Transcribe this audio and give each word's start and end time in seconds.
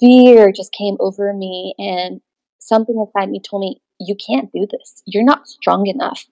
fear 0.00 0.52
just 0.52 0.72
came 0.72 0.96
over 1.00 1.32
me, 1.32 1.74
and 1.78 2.20
something 2.58 2.98
inside 2.98 3.30
me 3.30 3.40
told 3.40 3.60
me, 3.60 3.80
You 3.98 4.14
can't 4.14 4.50
do 4.52 4.66
this. 4.70 5.02
You're 5.06 5.24
not 5.24 5.48
strong 5.48 5.86
enough. 5.86 6.26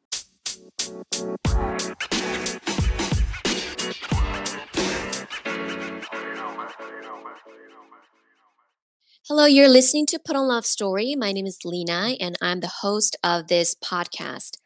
Hello, 9.29 9.45
you're 9.45 9.69
listening 9.69 10.07
to 10.07 10.21
Put 10.25 10.37
on 10.37 10.47
Love 10.47 10.65
Story. 10.65 11.17
My 11.17 11.33
name 11.33 11.47
is 11.47 11.59
Lena, 11.65 12.15
and 12.21 12.39
I'm 12.41 12.61
the 12.61 12.69
host 12.69 13.17
of 13.25 13.49
this 13.49 13.75
podcast. 13.75 14.59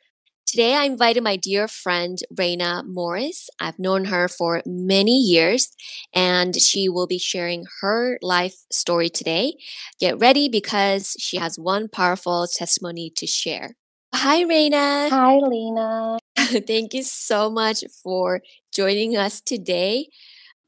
Today, 0.51 0.75
I 0.75 0.83
invited 0.83 1.23
my 1.23 1.37
dear 1.37 1.69
friend, 1.69 2.19
Reyna 2.37 2.83
Morris. 2.85 3.49
I've 3.61 3.79
known 3.79 4.07
her 4.07 4.27
for 4.27 4.63
many 4.67 5.17
years, 5.17 5.71
and 6.13 6.57
she 6.57 6.89
will 6.89 7.07
be 7.07 7.19
sharing 7.19 7.67
her 7.83 8.19
life 8.21 8.57
story 8.73 9.11
today. 9.11 9.55
Get 10.01 10.19
ready 10.19 10.49
because 10.49 11.15
she 11.21 11.37
has 11.37 11.57
one 11.57 11.87
powerful 11.87 12.49
testimony 12.49 13.13
to 13.15 13.29
share. 13.29 13.77
Hi, 14.13 14.43
Reyna. 14.43 15.11
Hi, 15.11 15.37
Lena. 15.37 16.19
Thank 16.67 16.95
you 16.95 17.05
so 17.05 17.49
much 17.49 17.85
for 18.03 18.41
joining 18.75 19.17
us 19.17 19.41
today. 19.41 20.09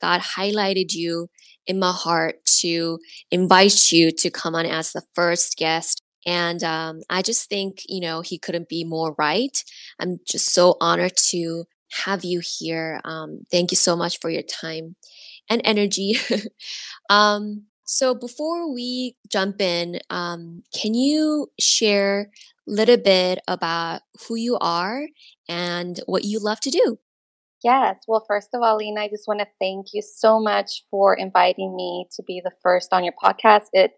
God 0.00 0.20
highlighted 0.20 0.94
you 0.94 1.26
in 1.66 1.80
my 1.80 1.90
heart 1.90 2.44
to 2.60 3.00
invite 3.32 3.90
you 3.90 4.12
to 4.12 4.30
come 4.30 4.54
on 4.54 4.64
as 4.64 4.92
the 4.92 5.02
first 5.16 5.56
guest. 5.56 6.01
And 6.26 6.62
um, 6.62 7.00
I 7.10 7.22
just 7.22 7.48
think, 7.48 7.82
you 7.88 8.00
know, 8.00 8.20
he 8.20 8.38
couldn't 8.38 8.68
be 8.68 8.84
more 8.84 9.14
right. 9.18 9.62
I'm 9.98 10.20
just 10.26 10.52
so 10.52 10.76
honored 10.80 11.16
to 11.30 11.64
have 12.04 12.24
you 12.24 12.40
here. 12.42 13.00
Um, 13.04 13.44
thank 13.50 13.70
you 13.70 13.76
so 13.76 13.96
much 13.96 14.18
for 14.20 14.30
your 14.30 14.42
time 14.42 14.96
and 15.50 15.60
energy. 15.64 16.16
um, 17.10 17.64
so 17.84 18.14
before 18.14 18.72
we 18.72 19.16
jump 19.30 19.60
in, 19.60 19.98
um, 20.08 20.62
can 20.74 20.94
you 20.94 21.48
share 21.58 22.30
a 22.68 22.70
little 22.70 22.96
bit 22.96 23.40
about 23.48 24.02
who 24.26 24.36
you 24.36 24.56
are 24.60 25.06
and 25.48 26.00
what 26.06 26.24
you 26.24 26.38
love 26.38 26.60
to 26.60 26.70
do? 26.70 26.98
Yes. 27.62 28.02
Well, 28.08 28.24
first 28.26 28.48
of 28.54 28.62
all, 28.62 28.76
Lena, 28.76 29.02
I 29.02 29.08
just 29.08 29.28
want 29.28 29.40
to 29.40 29.46
thank 29.60 29.88
you 29.92 30.02
so 30.02 30.40
much 30.40 30.84
for 30.90 31.14
inviting 31.14 31.76
me 31.76 32.06
to 32.16 32.22
be 32.26 32.40
the 32.42 32.50
first 32.62 32.92
on 32.92 33.04
your 33.04 33.14
podcast. 33.22 33.66
It 33.72 33.92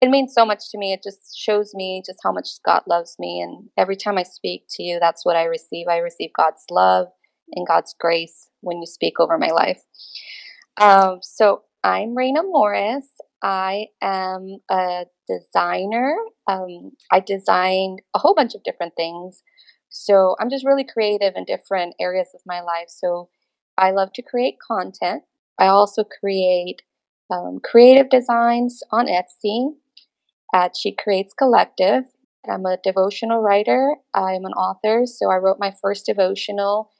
it 0.00 0.08
means 0.08 0.32
so 0.34 0.46
much 0.46 0.70
to 0.70 0.78
me. 0.78 0.92
It 0.92 1.02
just 1.02 1.36
shows 1.38 1.72
me 1.74 2.02
just 2.04 2.20
how 2.24 2.32
much 2.32 2.48
God 2.64 2.82
loves 2.86 3.16
me. 3.18 3.40
And 3.40 3.68
every 3.76 3.96
time 3.96 4.16
I 4.16 4.22
speak 4.22 4.64
to 4.70 4.82
you, 4.82 4.98
that's 4.98 5.24
what 5.24 5.36
I 5.36 5.44
receive. 5.44 5.88
I 5.88 5.98
receive 5.98 6.30
God's 6.34 6.64
love 6.70 7.08
and 7.52 7.66
God's 7.66 7.94
grace 7.98 8.48
when 8.60 8.78
you 8.78 8.86
speak 8.86 9.20
over 9.20 9.36
my 9.36 9.50
life. 9.50 9.82
Um, 10.80 11.18
so 11.22 11.62
I'm 11.84 12.16
Reyna 12.16 12.42
Morris. 12.42 13.06
I 13.42 13.86
am 14.00 14.58
a 14.70 15.04
designer. 15.28 16.16
Um, 16.46 16.92
I 17.10 17.20
designed 17.20 18.00
a 18.14 18.18
whole 18.18 18.34
bunch 18.34 18.54
of 18.54 18.62
different 18.62 18.94
things. 18.96 19.42
So 19.90 20.36
I'm 20.40 20.50
just 20.50 20.64
really 20.64 20.84
creative 20.84 21.34
in 21.36 21.44
different 21.44 21.94
areas 22.00 22.28
of 22.34 22.40
my 22.46 22.60
life. 22.60 22.88
So 22.88 23.28
I 23.76 23.90
love 23.90 24.12
to 24.14 24.22
create 24.22 24.56
content. 24.66 25.24
I 25.58 25.66
also 25.66 26.04
create 26.04 26.82
um, 27.30 27.60
creative 27.62 28.08
designs 28.08 28.82
on 28.90 29.06
Etsy 29.06 29.74
at 30.54 30.76
She 30.76 30.94
Creates 30.94 31.32
Collective. 31.34 32.04
I'm 32.48 32.64
a 32.66 32.78
devotional 32.82 33.40
writer. 33.40 33.96
I'm 34.14 34.44
an 34.44 34.52
author. 34.52 35.04
So 35.06 35.30
I 35.30 35.36
wrote 35.36 35.58
my 35.58 35.72
first 35.82 36.06
devotional 36.06 36.90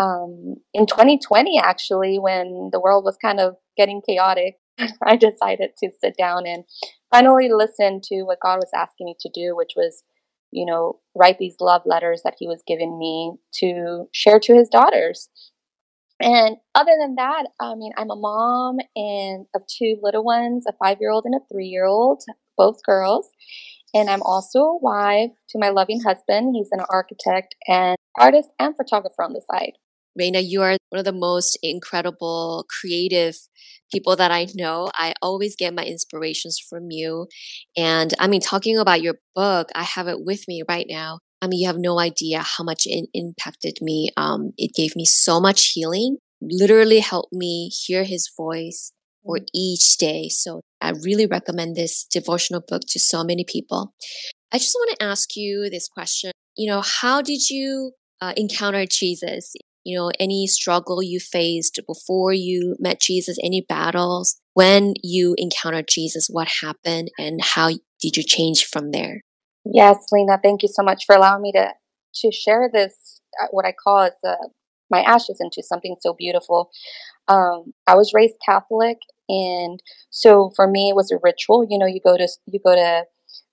um, 0.00 0.56
in 0.72 0.86
2020, 0.86 1.58
actually, 1.58 2.18
when 2.18 2.70
the 2.72 2.80
world 2.80 3.04
was 3.04 3.16
kind 3.20 3.40
of 3.40 3.56
getting 3.76 4.00
chaotic. 4.06 4.54
I 5.02 5.16
decided 5.16 5.70
to 5.78 5.90
sit 6.00 6.14
down 6.16 6.46
and 6.46 6.64
finally 7.10 7.48
listen 7.50 8.00
to 8.04 8.22
what 8.22 8.38
God 8.40 8.56
was 8.56 8.70
asking 8.74 9.06
me 9.06 9.16
to 9.20 9.30
do, 9.34 9.56
which 9.56 9.72
was 9.74 10.04
you 10.50 10.64
know, 10.64 10.98
write 11.14 11.38
these 11.38 11.56
love 11.60 11.82
letters 11.84 12.22
that 12.24 12.36
he 12.38 12.46
was 12.46 12.62
giving 12.66 12.98
me 12.98 13.34
to 13.54 14.06
share 14.12 14.40
to 14.40 14.54
his 14.54 14.68
daughters. 14.68 15.28
And 16.20 16.56
other 16.74 16.92
than 17.00 17.14
that, 17.16 17.44
I 17.60 17.74
mean, 17.74 17.92
I'm 17.96 18.10
a 18.10 18.16
mom 18.16 18.78
and 18.96 19.46
of 19.54 19.62
two 19.66 19.98
little 20.02 20.24
ones, 20.24 20.64
a 20.68 20.72
five 20.82 20.98
year 21.00 21.10
old 21.10 21.24
and 21.26 21.34
a 21.34 21.40
three 21.52 21.66
year 21.66 21.84
old, 21.84 22.22
both 22.58 22.82
girls. 22.84 23.30
And 23.94 24.10
I'm 24.10 24.22
also 24.22 24.60
a 24.60 24.78
wife 24.78 25.30
to 25.50 25.58
my 25.58 25.70
loving 25.70 26.00
husband. 26.02 26.54
He's 26.54 26.68
an 26.72 26.84
architect 26.90 27.54
and 27.66 27.96
artist 28.18 28.50
and 28.58 28.76
photographer 28.76 29.22
on 29.22 29.32
the 29.32 29.42
side. 29.50 29.72
Reyna, 30.16 30.40
you 30.40 30.62
are 30.62 30.76
one 30.90 30.98
of 30.98 31.04
the 31.04 31.12
most 31.12 31.58
incredible 31.62 32.66
creative 32.80 33.36
people 33.92 34.16
that 34.16 34.30
I 34.30 34.48
know. 34.54 34.90
I 34.94 35.14
always 35.22 35.54
get 35.56 35.74
my 35.74 35.84
inspirations 35.84 36.58
from 36.58 36.90
you. 36.90 37.28
And 37.76 38.12
I 38.18 38.26
mean, 38.26 38.40
talking 38.40 38.76
about 38.78 39.00
your 39.00 39.20
book, 39.34 39.68
I 39.74 39.84
have 39.84 40.08
it 40.08 40.18
with 40.20 40.46
me 40.48 40.62
right 40.68 40.86
now. 40.88 41.20
I 41.40 41.46
mean, 41.46 41.60
you 41.60 41.68
have 41.68 41.78
no 41.78 42.00
idea 42.00 42.40
how 42.40 42.64
much 42.64 42.82
it 42.84 43.08
impacted 43.14 43.78
me. 43.80 44.10
Um, 44.16 44.52
it 44.58 44.74
gave 44.74 44.96
me 44.96 45.04
so 45.04 45.40
much 45.40 45.70
healing, 45.72 46.18
literally 46.42 46.98
helped 46.98 47.32
me 47.32 47.68
hear 47.68 48.02
his 48.02 48.28
voice 48.36 48.92
for 49.24 49.38
mm. 49.38 49.46
each 49.54 49.96
day. 49.96 50.28
So 50.28 50.62
I 50.80 50.90
really 50.90 51.26
recommend 51.26 51.76
this 51.76 52.04
devotional 52.04 52.62
book 52.66 52.82
to 52.88 52.98
so 52.98 53.24
many 53.24 53.44
people. 53.44 53.94
I 54.52 54.58
just 54.58 54.74
want 54.74 54.98
to 54.98 55.04
ask 55.04 55.36
you 55.36 55.68
this 55.70 55.88
question. 55.88 56.32
You 56.56 56.70
know, 56.70 56.82
how 56.82 57.22
did 57.22 57.50
you 57.50 57.92
uh, 58.20 58.32
encounter 58.36 58.84
Jesus? 58.86 59.54
you 59.88 59.96
know, 59.96 60.10
any 60.20 60.46
struggle 60.46 61.02
you 61.02 61.18
faced 61.18 61.80
before 61.86 62.32
you 62.34 62.76
met 62.78 63.00
Jesus, 63.00 63.38
any 63.42 63.64
battles, 63.66 64.38
when 64.52 64.92
you 65.02 65.34
encountered 65.38 65.86
Jesus, 65.88 66.28
what 66.30 66.46
happened 66.60 67.08
and 67.18 67.40
how 67.42 67.68
did 68.00 68.16
you 68.16 68.22
change 68.22 68.66
from 68.66 68.90
there? 68.90 69.22
Yes, 69.64 69.96
Lena, 70.12 70.38
thank 70.42 70.62
you 70.62 70.68
so 70.68 70.82
much 70.82 71.06
for 71.06 71.16
allowing 71.16 71.40
me 71.40 71.52
to 71.52 71.70
to 72.16 72.32
share 72.32 72.68
this 72.70 73.20
uh, 73.42 73.46
what 73.50 73.64
I 73.64 73.72
call 73.72 74.00
as 74.00 74.12
uh, 74.26 74.34
my 74.90 75.02
ashes 75.02 75.38
into 75.40 75.62
something 75.62 75.96
so 76.00 76.14
beautiful. 76.14 76.70
Um, 77.28 77.74
I 77.86 77.94
was 77.94 78.12
raised 78.14 78.36
Catholic, 78.44 78.98
and 79.28 79.82
so 80.10 80.50
for 80.56 80.66
me, 80.66 80.88
it 80.90 80.96
was 80.96 81.10
a 81.10 81.18
ritual. 81.22 81.66
You 81.68 81.78
know, 81.78 81.86
you 81.86 82.00
go 82.04 82.16
to 82.16 82.28
you 82.46 82.60
go 82.64 82.74
to 82.74 83.04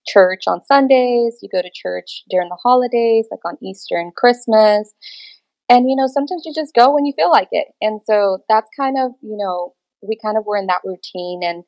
church 0.08 0.44
on 0.48 0.62
Sundays, 0.62 1.40
you 1.42 1.50
go 1.52 1.62
to 1.62 1.72
church 1.74 2.24
during 2.30 2.50
the 2.50 2.58
holidays, 2.62 3.28
like 3.32 3.44
on 3.44 3.58
Easter 3.62 3.98
and 3.98 4.14
Christmas, 4.16 4.94
and, 5.70 5.90
you 5.90 5.96
know, 5.96 6.08
sometimes 6.08 6.44
you 6.46 6.54
just 6.54 6.76
go 6.76 6.94
when 6.94 7.06
you 7.06 7.14
feel 7.16 7.32
like 7.32 7.50
it. 7.52 7.68
And 7.82 8.00
so 8.06 8.40
that's 8.48 8.70
kind 8.78 8.98
of, 9.00 9.12
you 9.22 9.36
know, 9.36 9.74
we 10.02 10.18
kind 10.24 10.38
of 10.38 10.46
were 10.46 10.58
in 10.58 10.68
that 10.68 10.82
routine. 10.84 11.42
And 11.44 11.64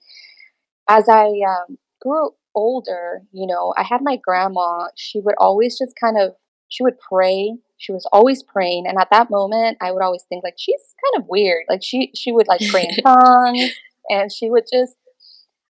as 0.87 1.09
I 1.09 1.25
um, 1.47 1.77
grew 2.01 2.31
older, 2.53 3.21
you 3.31 3.47
know, 3.47 3.73
I 3.75 3.83
had 3.83 4.01
my 4.03 4.17
grandma, 4.23 4.89
she 4.95 5.19
would 5.19 5.35
always 5.39 5.77
just 5.77 5.93
kind 5.99 6.17
of, 6.19 6.33
she 6.69 6.83
would 6.83 6.99
pray. 6.99 7.55
She 7.77 7.91
was 7.91 8.07
always 8.11 8.43
praying. 8.43 8.85
And 8.87 8.97
at 8.97 9.09
that 9.11 9.29
moment, 9.29 9.77
I 9.81 9.91
would 9.91 10.01
always 10.01 10.23
think, 10.27 10.43
like, 10.43 10.55
she's 10.57 10.95
kind 11.03 11.21
of 11.21 11.29
weird. 11.29 11.63
Like, 11.69 11.81
she, 11.83 12.11
she 12.15 12.31
would 12.31 12.47
like 12.47 12.61
pray 12.69 12.89
in 12.89 12.95
tongues 13.03 13.71
and 14.09 14.31
she 14.31 14.49
would 14.49 14.65
just, 14.71 14.95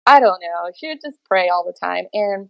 I 0.06 0.20
don't 0.20 0.42
know, 0.42 0.72
she 0.78 0.88
would 0.88 1.00
just 1.04 1.18
pray 1.26 1.50
all 1.50 1.66
the 1.66 1.78
time. 1.80 2.06
And 2.14 2.50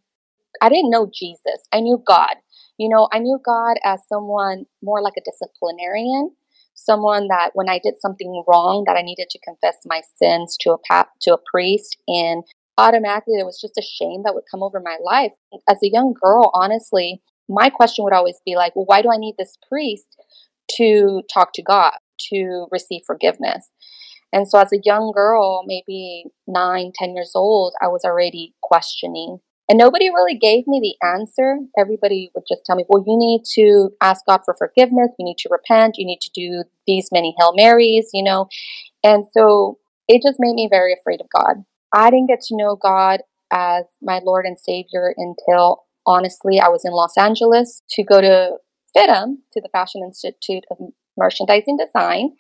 I 0.62 0.70
didn't 0.70 0.90
know 0.90 1.10
Jesus, 1.14 1.68
I 1.72 1.80
knew 1.80 2.02
God. 2.06 2.36
You 2.78 2.90
know, 2.90 3.08
I 3.12 3.20
knew 3.20 3.40
God 3.44 3.78
as 3.84 4.02
someone 4.08 4.66
more 4.82 5.02
like 5.02 5.14
a 5.18 5.22
disciplinarian, 5.22 6.32
someone 6.74 7.28
that 7.28 7.52
when 7.54 7.70
I 7.70 7.80
did 7.84 7.96
something 8.00 8.44
wrong 8.48 8.84
that 8.88 8.98
I 8.98 9.04
needed 9.04 9.30
to 9.30 9.40
confess 9.40 9.78
my 9.86 10.02
sins 10.18 10.58
to 10.62 10.72
a 10.72 10.78
pa- 10.78 11.10
to 11.22 11.36
a 11.36 11.38
priest 11.52 11.98
and 12.08 12.44
automatically 12.78 13.36
there 13.38 13.46
was 13.46 13.62
just 13.62 13.78
a 13.78 13.82
shame 13.82 14.24
that 14.24 14.34
would 14.34 14.46
come 14.50 14.64
over 14.64 14.80
my 14.80 14.98
life. 15.04 15.32
As 15.70 15.78
a 15.84 15.90
young 15.92 16.14
girl, 16.20 16.50
honestly, 16.54 17.22
my 17.50 17.70
question 17.70 18.04
would 18.04 18.14
always 18.14 18.40
be 18.46 18.56
like, 18.56 18.76
well, 18.76 18.86
why 18.86 19.02
do 19.02 19.10
I 19.14 19.18
need 19.18 19.36
this 19.38 19.58
priest 19.70 20.18
to 20.78 21.22
talk 21.34 21.54
to 21.54 21.62
God, 21.62 21.94
to 22.32 22.68
receive 22.72 23.02
forgiveness? 23.06 23.70
And 24.32 24.48
so 24.48 24.60
as 24.60 24.74
a 24.74 24.82
young 24.84 25.12
girl, 25.14 25.64
maybe 25.66 26.26
nine, 26.48 26.92
ten 26.96 27.16
years 27.16 27.32
old, 27.36 27.74
I 27.82 27.88
was 27.88 28.04
already 28.04 28.54
questioning 28.64 29.40
and 29.70 29.78
nobody 29.78 30.10
really 30.10 30.38
gave 30.38 30.68
me 30.68 30.80
the 30.82 31.08
answer. 31.08 31.58
Everybody 31.78 32.32
would 32.36 32.44
just 32.48 32.66
tell 32.66 32.76
me, 32.76 32.86
well, 32.90 33.04
you 33.06 33.18
need 33.18 33.44
to 33.56 33.92
ask 34.02 34.26
God 34.26 34.42
for 34.44 34.54
forgiveness. 34.54 35.12
You 35.18 35.26
need 35.26 35.38
to 35.40 35.50
repent. 35.50 35.98
You 35.98 36.06
need 36.06 36.20
to 36.22 36.32
do 36.34 36.64
these 36.86 37.10
many 37.12 37.34
Hail 37.40 37.54
Marys, 37.56 38.10
you 38.14 38.24
know. 38.24 38.48
And 39.04 39.26
so 39.32 39.78
it 40.08 40.22
just 40.22 40.38
made 40.40 40.54
me 40.54 40.68
very 40.70 40.94
afraid 40.94 41.22
of 41.22 41.28
God. 41.34 41.64
I 41.94 42.10
didn't 42.10 42.28
get 42.28 42.42
to 42.42 42.58
know 42.58 42.76
God 42.76 43.22
as 43.52 43.86
my 44.02 44.20
Lord 44.24 44.46
and 44.46 44.60
Savior 44.60 45.14
until 45.16 45.84
honestly 46.06 46.60
I 46.60 46.70
was 46.70 46.84
in 46.86 46.92
Los 46.92 47.18
Angeles 47.18 47.82
to 47.92 48.04
go 48.04 48.22
to 48.22 48.58
FIDM, 48.96 49.38
to 49.54 49.62
the 49.62 49.70
Fashion 49.72 50.02
Institute 50.04 50.64
of 50.70 50.78
Merchandising 51.18 51.78
Design. 51.78 52.32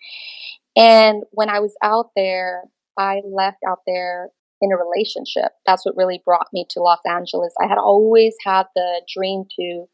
And 0.75 1.23
when 1.31 1.49
I 1.49 1.59
was 1.59 1.75
out 1.83 2.11
there, 2.15 2.63
I 2.97 3.21
left 3.25 3.57
out 3.67 3.79
there 3.85 4.29
in 4.61 4.71
a 4.71 4.77
relationship. 4.77 5.51
That's 5.65 5.85
what 5.85 5.97
really 5.97 6.21
brought 6.23 6.47
me 6.53 6.65
to 6.71 6.81
Los 6.81 6.99
Angeles. 7.07 7.53
I 7.61 7.67
had 7.67 7.77
always 7.77 8.35
had 8.45 8.67
the 8.75 9.01
dream 9.13 9.43
to 9.59 9.85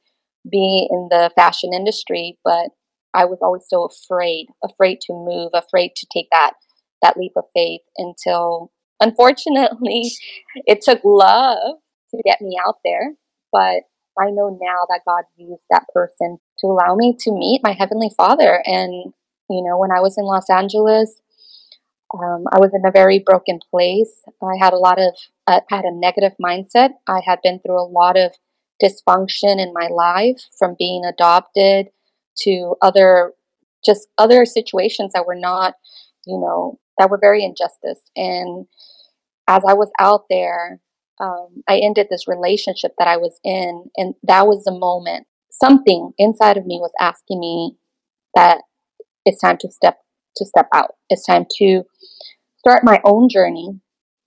be 0.50 0.88
in 0.90 1.08
the 1.10 1.32
fashion 1.36 1.72
industry, 1.74 2.38
but 2.44 2.70
I 3.14 3.26
was 3.26 3.40
always 3.42 3.64
so 3.68 3.86
afraid, 3.86 4.48
afraid 4.64 5.02
to 5.02 5.14
move, 5.14 5.52
afraid 5.54 5.94
to 5.96 6.08
take 6.14 6.28
that 6.32 6.54
that 7.02 7.18
leap 7.18 7.32
of 7.38 7.46
faith 7.54 7.82
until 7.98 8.72
unfortunately, 9.00 10.12
it 10.66 10.82
took 10.82 11.00
love 11.04 11.78
to 12.12 12.22
get 12.26 12.42
me 12.42 12.58
out 12.68 12.78
there, 12.84 13.14
but 13.52 13.84
I 14.20 14.32
know 14.32 14.58
now 14.62 14.86
that 14.90 15.02
God 15.06 15.24
used 15.38 15.64
that 15.70 15.86
person 15.94 16.40
to 16.60 16.68
allow 16.68 16.96
me 16.96 17.16
to 17.20 17.32
meet 17.32 17.62
my 17.64 17.72
Heavenly 17.72 18.12
Father. 18.16 18.62
And, 18.66 19.14
you 19.50 19.64
know, 19.64 19.78
when 19.78 19.92
I 19.92 20.02
was 20.02 20.18
in 20.18 20.26
Los 20.26 20.50
Angeles, 20.50 21.22
um, 22.14 22.46
I 22.52 22.60
was 22.60 22.74
in 22.74 22.86
a 22.86 22.92
very 22.92 23.20
broken 23.20 23.60
place. 23.72 24.24
I 24.42 24.58
had 24.60 24.74
a 24.74 24.78
lot 24.78 25.00
of, 25.00 25.16
uh, 25.48 25.62
I 25.72 25.76
had 25.76 25.86
a 25.86 25.96
negative 25.96 26.34
mindset. 26.44 26.90
I 27.08 27.22
had 27.26 27.40
been 27.44 27.60
through 27.60 27.80
a 27.80 27.88
lot 27.88 28.18
of 28.18 28.34
dysfunction 28.84 29.60
in 29.60 29.74
my 29.74 29.88
life 29.88 30.42
from 30.58 30.76
being 30.78 31.04
adopted 31.06 31.90
to 32.40 32.76
other, 32.82 33.34
just 33.86 34.08
other 34.18 34.46
situations 34.46 35.14
that 35.14 35.26
were 35.26 35.36
not, 35.36 35.76
you 36.26 36.40
know, 36.40 36.80
that 36.98 37.10
were 37.10 37.20
very 37.22 37.44
injustice. 37.44 38.10
And 38.16 38.66
as 39.48 39.64
I 39.68 39.74
was 39.74 39.92
out 40.00 40.26
there, 40.30 40.82
um, 41.20 41.64
I 41.68 41.78
ended 41.78 42.08
this 42.10 42.28
relationship 42.28 42.92
that 42.98 43.08
I 43.08 43.18
was 43.18 43.40
in, 43.44 43.86
and 43.98 44.16
that 44.24 44.48
was 44.48 44.64
the 44.64 44.72
moment 44.72 45.28
something 45.60 46.12
inside 46.18 46.58
of 46.58 46.66
me 46.66 46.80
was 46.80 46.92
asking 47.00 47.40
me 47.40 47.76
that 48.36 48.62
it's 49.26 49.42
time 49.42 49.58
to 49.58 49.70
step 49.70 49.98
to 50.38 50.46
step 50.46 50.68
out. 50.74 50.92
It's 51.10 51.26
time 51.26 51.46
to 51.58 51.84
start 52.58 52.84
my 52.84 53.02
own 53.04 53.30
journey 53.30 53.80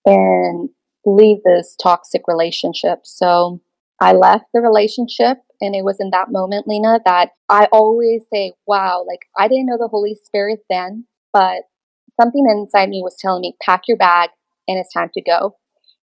and 0.04 0.68
leave 1.06 1.38
this 1.44 1.76
toxic 1.82 2.22
relationship. 2.26 3.00
So 3.04 3.60
I 4.00 4.12
left 4.12 4.46
the 4.52 4.60
relationship 4.60 5.38
and 5.60 5.74
it 5.74 5.84
was 5.84 5.98
in 6.00 6.10
that 6.10 6.30
moment, 6.30 6.66
Lena, 6.66 6.98
that 7.04 7.30
I 7.48 7.68
always 7.72 8.24
say, 8.32 8.52
wow, 8.66 9.04
like 9.06 9.20
I 9.38 9.48
didn't 9.48 9.66
know 9.66 9.78
the 9.78 9.88
Holy 9.88 10.16
Spirit 10.22 10.60
then, 10.68 11.06
but 11.32 11.62
something 12.20 12.44
inside 12.48 12.88
me 12.88 13.00
was 13.02 13.16
telling 13.18 13.42
me, 13.42 13.56
pack 13.64 13.82
your 13.86 13.96
bag 13.96 14.30
and 14.68 14.78
it's 14.78 14.92
time 14.92 15.10
to 15.14 15.22
go. 15.22 15.56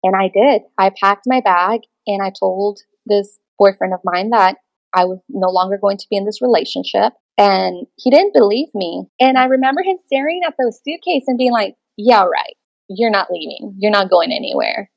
And 0.03 0.17
I 0.17 0.29
did. 0.29 0.63
I 0.79 0.91
packed 0.91 1.25
my 1.27 1.41
bag 1.41 1.81
and 2.07 2.23
I 2.23 2.33
told 2.39 2.81
this 3.07 3.39
boyfriend 3.59 3.95
of 3.95 4.01
mine 4.05 4.31
that 4.31 4.57
I 4.95 5.05
was 5.05 5.21
no 5.29 5.49
longer 5.49 5.79
going 5.81 5.97
to 5.99 6.07
be 6.11 6.17
in 6.17 6.25
this 6.25 6.43
relationship. 6.43 7.13
And 7.39 7.87
he 7.97 8.11
didn't 8.11 8.35
believe 8.35 8.69
me. 8.75 9.05
And 9.21 9.39
I 9.39 9.45
remember 9.45 9.83
him 9.83 9.97
staring 10.05 10.43
at 10.47 10.55
those 10.61 10.81
suitcase 10.85 11.25
and 11.27 11.39
being 11.39 11.53
like, 11.53 11.77
yeah, 11.97 12.25
right. 12.25 12.57
You're 12.89 13.11
not 13.11 13.31
leaving. 13.31 13.75
You're 13.79 13.91
not 13.91 14.11
going 14.11 14.33
anywhere. 14.33 14.91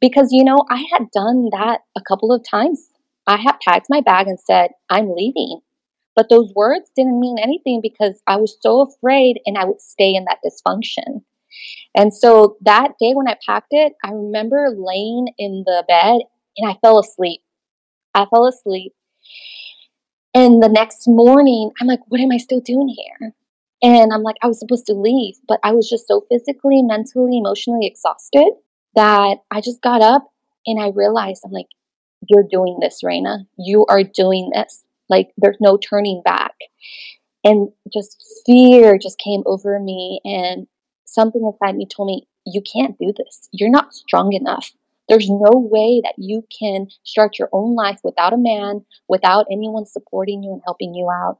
Because, 0.00 0.28
you 0.32 0.44
know, 0.44 0.64
I 0.68 0.84
had 0.92 1.10
done 1.12 1.48
that 1.52 1.80
a 1.96 2.02
couple 2.06 2.32
of 2.32 2.44
times. 2.48 2.88
I 3.26 3.36
had 3.36 3.56
packed 3.66 3.86
my 3.88 4.00
bag 4.00 4.26
and 4.26 4.38
said, 4.38 4.70
I'm 4.90 5.14
leaving. 5.14 5.60
But 6.14 6.28
those 6.30 6.52
words 6.54 6.90
didn't 6.96 7.20
mean 7.20 7.38
anything 7.38 7.80
because 7.82 8.22
I 8.26 8.36
was 8.36 8.56
so 8.60 8.82
afraid 8.82 9.38
and 9.44 9.58
I 9.58 9.64
would 9.64 9.80
stay 9.80 10.14
in 10.14 10.24
that 10.24 10.38
dysfunction. 10.44 11.22
And 11.94 12.12
so 12.12 12.56
that 12.62 12.92
day 13.00 13.12
when 13.14 13.28
I 13.28 13.36
packed 13.46 13.68
it, 13.70 13.94
I 14.04 14.10
remember 14.10 14.68
laying 14.76 15.28
in 15.38 15.64
the 15.66 15.84
bed 15.88 16.20
and 16.56 16.70
I 16.70 16.76
fell 16.80 16.98
asleep. 16.98 17.40
I 18.14 18.26
fell 18.26 18.46
asleep. 18.46 18.92
And 20.34 20.62
the 20.62 20.68
next 20.68 21.04
morning, 21.06 21.70
I'm 21.80 21.86
like, 21.86 22.00
what 22.08 22.20
am 22.20 22.30
I 22.30 22.36
still 22.36 22.60
doing 22.60 22.88
here? 22.88 23.32
And 23.82 24.12
I'm 24.12 24.22
like, 24.22 24.36
I 24.42 24.46
was 24.46 24.58
supposed 24.58 24.86
to 24.86 24.94
leave, 24.94 25.36
but 25.48 25.60
I 25.62 25.72
was 25.72 25.88
just 25.88 26.06
so 26.06 26.24
physically, 26.30 26.82
mentally, 26.82 27.38
emotionally 27.38 27.86
exhausted 27.86 28.52
that 28.94 29.38
I 29.50 29.60
just 29.60 29.80
got 29.82 30.02
up 30.02 30.30
and 30.66 30.80
I 30.80 30.90
realized 30.94 31.42
I'm 31.44 31.52
like, 31.52 31.68
you're 32.28 32.46
doing 32.50 32.78
this, 32.80 33.00
Reyna. 33.02 33.46
You 33.58 33.86
are 33.88 34.02
doing 34.02 34.50
this. 34.54 34.84
Like, 35.08 35.30
there's 35.36 35.58
no 35.60 35.76
turning 35.76 36.22
back. 36.24 36.54
And 37.44 37.68
just 37.92 38.22
fear 38.44 38.98
just 39.00 39.18
came 39.18 39.42
over 39.46 39.78
me. 39.78 40.20
And 40.24 40.66
something 41.06 41.42
inside 41.44 41.76
me 41.76 41.86
told 41.86 42.08
me, 42.08 42.28
you 42.44 42.60
can't 42.60 42.98
do 42.98 43.12
this. 43.16 43.48
You're 43.52 43.70
not 43.70 43.94
strong 43.94 44.32
enough. 44.32 44.72
There's 45.08 45.30
no 45.30 45.50
way 45.52 46.00
that 46.04 46.14
you 46.18 46.44
can 46.56 46.88
start 47.04 47.38
your 47.38 47.48
own 47.52 47.74
life 47.74 48.00
without 48.04 48.32
a 48.32 48.38
man, 48.38 48.84
without 49.08 49.46
anyone 49.50 49.86
supporting 49.86 50.42
you 50.42 50.52
and 50.52 50.62
helping 50.64 50.94
you 50.94 51.08
out. 51.10 51.38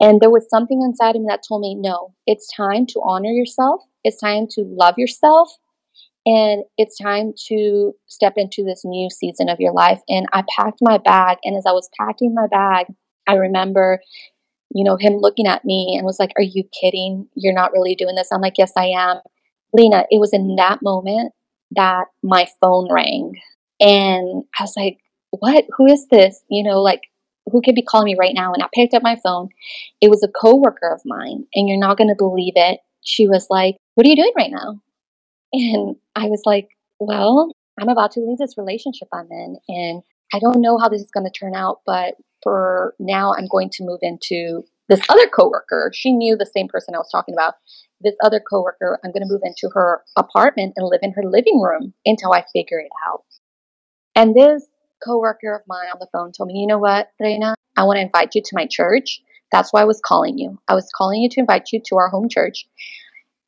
And 0.00 0.20
there 0.20 0.30
was 0.30 0.48
something 0.48 0.82
inside 0.82 1.16
of 1.16 1.22
me 1.22 1.26
that 1.28 1.42
told 1.46 1.62
me, 1.62 1.74
no, 1.74 2.14
it's 2.26 2.52
time 2.54 2.86
to 2.86 3.00
honor 3.02 3.30
yourself. 3.30 3.82
It's 4.04 4.20
time 4.20 4.46
to 4.50 4.62
love 4.62 4.94
yourself. 4.98 5.50
And 6.26 6.64
it's 6.76 6.98
time 6.98 7.32
to 7.48 7.94
step 8.06 8.34
into 8.36 8.64
this 8.64 8.82
new 8.84 9.08
season 9.10 9.48
of 9.48 9.60
your 9.60 9.72
life. 9.72 10.00
And 10.08 10.26
I 10.32 10.42
packed 10.56 10.78
my 10.80 10.98
bag. 10.98 11.38
And 11.44 11.56
as 11.56 11.64
I 11.66 11.72
was 11.72 11.88
packing 11.98 12.34
my 12.34 12.46
bag, 12.48 12.86
I 13.26 13.34
remember 13.34 14.00
you 14.74 14.84
know, 14.84 14.96
him 14.96 15.14
looking 15.14 15.46
at 15.46 15.64
me 15.64 15.94
and 15.96 16.04
was 16.04 16.18
like, 16.18 16.32
Are 16.36 16.42
you 16.42 16.64
kidding? 16.78 17.28
You're 17.34 17.54
not 17.54 17.72
really 17.72 17.94
doing 17.94 18.14
this. 18.14 18.28
I'm 18.32 18.40
like, 18.40 18.58
Yes, 18.58 18.72
I 18.76 18.86
am. 18.86 19.18
Lena, 19.72 20.04
it 20.10 20.20
was 20.20 20.32
in 20.32 20.56
that 20.56 20.82
moment 20.82 21.32
that 21.72 22.06
my 22.22 22.46
phone 22.60 22.92
rang. 22.92 23.34
And 23.80 24.44
I 24.58 24.62
was 24.62 24.74
like, 24.76 24.98
What? 25.30 25.64
Who 25.76 25.86
is 25.86 26.06
this? 26.08 26.40
You 26.50 26.62
know, 26.62 26.82
like, 26.82 27.02
who 27.50 27.62
could 27.62 27.74
be 27.74 27.82
calling 27.82 28.06
me 28.06 28.16
right 28.18 28.34
now? 28.34 28.52
And 28.52 28.62
I 28.62 28.66
picked 28.74 28.94
up 28.94 29.02
my 29.02 29.16
phone. 29.22 29.48
It 30.00 30.10
was 30.10 30.22
a 30.22 30.28
coworker 30.28 30.92
of 30.92 31.00
mine, 31.04 31.46
and 31.54 31.68
you're 31.68 31.78
not 31.78 31.96
going 31.96 32.08
to 32.08 32.16
believe 32.16 32.54
it. 32.56 32.80
She 33.04 33.28
was 33.28 33.46
like, 33.50 33.76
What 33.94 34.06
are 34.06 34.10
you 34.10 34.16
doing 34.16 34.32
right 34.36 34.50
now? 34.50 34.80
And 35.52 35.96
I 36.16 36.26
was 36.26 36.42
like, 36.44 36.68
Well, 36.98 37.52
I'm 37.80 37.88
about 37.88 38.10
to 38.12 38.20
leave 38.20 38.38
this 38.38 38.58
relationship 38.58 39.08
I'm 39.12 39.30
in, 39.30 39.58
and 39.68 40.02
I 40.34 40.38
don't 40.40 40.60
know 40.60 40.78
how 40.78 40.88
this 40.88 41.02
is 41.02 41.10
going 41.10 41.26
to 41.26 41.38
turn 41.38 41.54
out, 41.54 41.80
but 41.86 42.16
for 42.46 42.94
now, 43.00 43.32
I'm 43.36 43.48
going 43.50 43.70
to 43.70 43.84
move 43.84 43.98
into 44.02 44.62
this 44.88 45.00
other 45.08 45.26
coworker. 45.26 45.90
She 45.92 46.12
knew 46.12 46.36
the 46.36 46.46
same 46.46 46.68
person 46.68 46.94
I 46.94 46.98
was 46.98 47.10
talking 47.10 47.34
about. 47.34 47.54
This 48.00 48.14
other 48.22 48.38
coworker, 48.38 49.00
I'm 49.02 49.10
going 49.10 49.26
to 49.26 49.28
move 49.28 49.40
into 49.42 49.68
her 49.74 50.02
apartment 50.16 50.74
and 50.76 50.86
live 50.86 51.00
in 51.02 51.10
her 51.14 51.24
living 51.24 51.60
room 51.60 51.92
until 52.04 52.32
I 52.32 52.44
figure 52.52 52.78
it 52.78 52.92
out. 53.08 53.24
And 54.14 54.32
this 54.32 54.64
coworker 55.04 55.56
of 55.56 55.62
mine 55.66 55.88
on 55.92 55.98
the 55.98 56.06
phone 56.12 56.30
told 56.30 56.46
me, 56.46 56.60
you 56.60 56.68
know 56.68 56.78
what, 56.78 57.08
Reyna, 57.18 57.56
I 57.76 57.82
want 57.82 57.96
to 57.96 58.02
invite 58.02 58.36
you 58.36 58.42
to 58.42 58.54
my 58.54 58.68
church. 58.70 59.20
That's 59.50 59.72
why 59.72 59.80
I 59.80 59.86
was 59.86 60.00
calling 60.04 60.38
you. 60.38 60.56
I 60.68 60.74
was 60.74 60.88
calling 60.96 61.22
you 61.22 61.28
to 61.30 61.40
invite 61.40 61.72
you 61.72 61.80
to 61.86 61.96
our 61.96 62.10
home 62.10 62.28
church. 62.28 62.68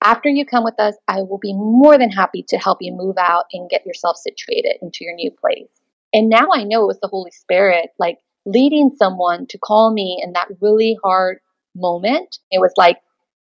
After 0.03 0.29
you 0.29 0.45
come 0.45 0.65
with 0.65 0.81
us, 0.81 0.97
I 1.07 1.23
will 1.23 1.39
be 1.39 1.55
more 1.55 1.99
than 1.99 2.11
happy 2.11 2.45
to 2.49 2.59
help 2.59 2.79
you 2.81 2.93
move 2.93 3.17
out 3.17 3.45
and 3.53 3.71
get 3.71 3.87
yourself 3.87 4.17
situated 4.17 4.79
into 4.83 5.05
your 5.05 5.15
new 5.15 5.31
place. 5.31 5.71
And 6.13 6.29
now 6.29 6.49
I 6.53 6.65
know 6.65 6.83
it 6.83 6.89
was 6.89 7.01
the 7.01 7.07
Holy 7.07 7.31
Spirit, 7.31 7.91
like 7.97 8.19
leading 8.49 8.91
someone 8.99 9.47
to 9.47 9.59
call 9.59 9.93
me 9.93 10.21
in 10.25 10.33
that 10.33 10.49
really 10.61 10.99
hard 11.05 11.39
moment. 11.77 12.39
It 12.51 12.61
was 12.61 12.73
like, 12.77 12.99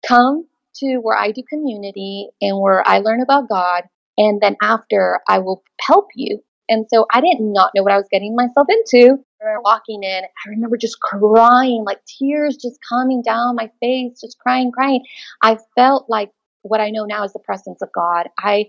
come 0.07 0.45
to 0.75 0.97
where 0.97 1.17
I 1.17 1.31
do 1.31 1.41
community 1.49 2.29
and 2.41 2.59
where 2.59 2.87
I 2.87 2.99
learn 2.99 3.21
about 3.21 3.49
God. 3.49 3.83
And 4.17 4.41
then 4.41 4.57
after, 4.61 5.21
I 5.27 5.39
will 5.39 5.63
help 5.81 6.07
you. 6.15 6.43
And 6.67 6.85
so 6.93 7.05
I 7.11 7.21
did 7.21 7.37
not 7.39 7.71
know 7.73 7.81
what 7.81 7.93
I 7.93 7.97
was 7.97 8.07
getting 8.11 8.35
myself 8.35 8.67
into. 8.69 9.17
Walking 9.63 10.03
in, 10.03 10.23
I 10.23 10.49
remember 10.49 10.75
just 10.75 10.99
crying, 10.99 11.83
like 11.85 11.99
tears 12.05 12.57
just 12.57 12.77
coming 12.87 13.21
down 13.21 13.55
my 13.55 13.69
face, 13.79 14.19
just 14.19 14.37
crying, 14.39 14.69
crying. 14.69 15.03
I 15.41 15.57
felt 15.75 16.09
like 16.09 16.31
what 16.63 16.81
I 16.81 16.89
know 16.89 17.05
now 17.05 17.23
is 17.23 17.31
the 17.31 17.39
presence 17.39 17.81
of 17.81 17.89
God. 17.93 18.27
I 18.37 18.67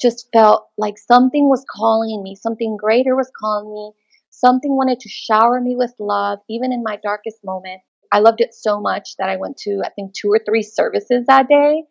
just 0.00 0.28
felt 0.32 0.68
like 0.76 0.98
something 0.98 1.48
was 1.48 1.64
calling 1.74 2.22
me, 2.22 2.36
something 2.36 2.76
greater 2.76 3.16
was 3.16 3.30
calling 3.38 3.72
me. 3.72 3.92
Something 4.30 4.76
wanted 4.76 5.00
to 5.00 5.08
shower 5.08 5.60
me 5.60 5.76
with 5.76 5.92
love, 5.98 6.38
even 6.48 6.72
in 6.72 6.82
my 6.82 6.96
darkest 7.02 7.44
moment. 7.44 7.80
I 8.12 8.20
loved 8.20 8.40
it 8.40 8.54
so 8.54 8.80
much 8.80 9.16
that 9.18 9.28
I 9.28 9.36
went 9.36 9.56
to, 9.58 9.82
I 9.84 9.90
think, 9.90 10.14
two 10.14 10.28
or 10.28 10.40
three 10.44 10.62
services 10.62 11.26
that 11.26 11.48
day. 11.48 11.84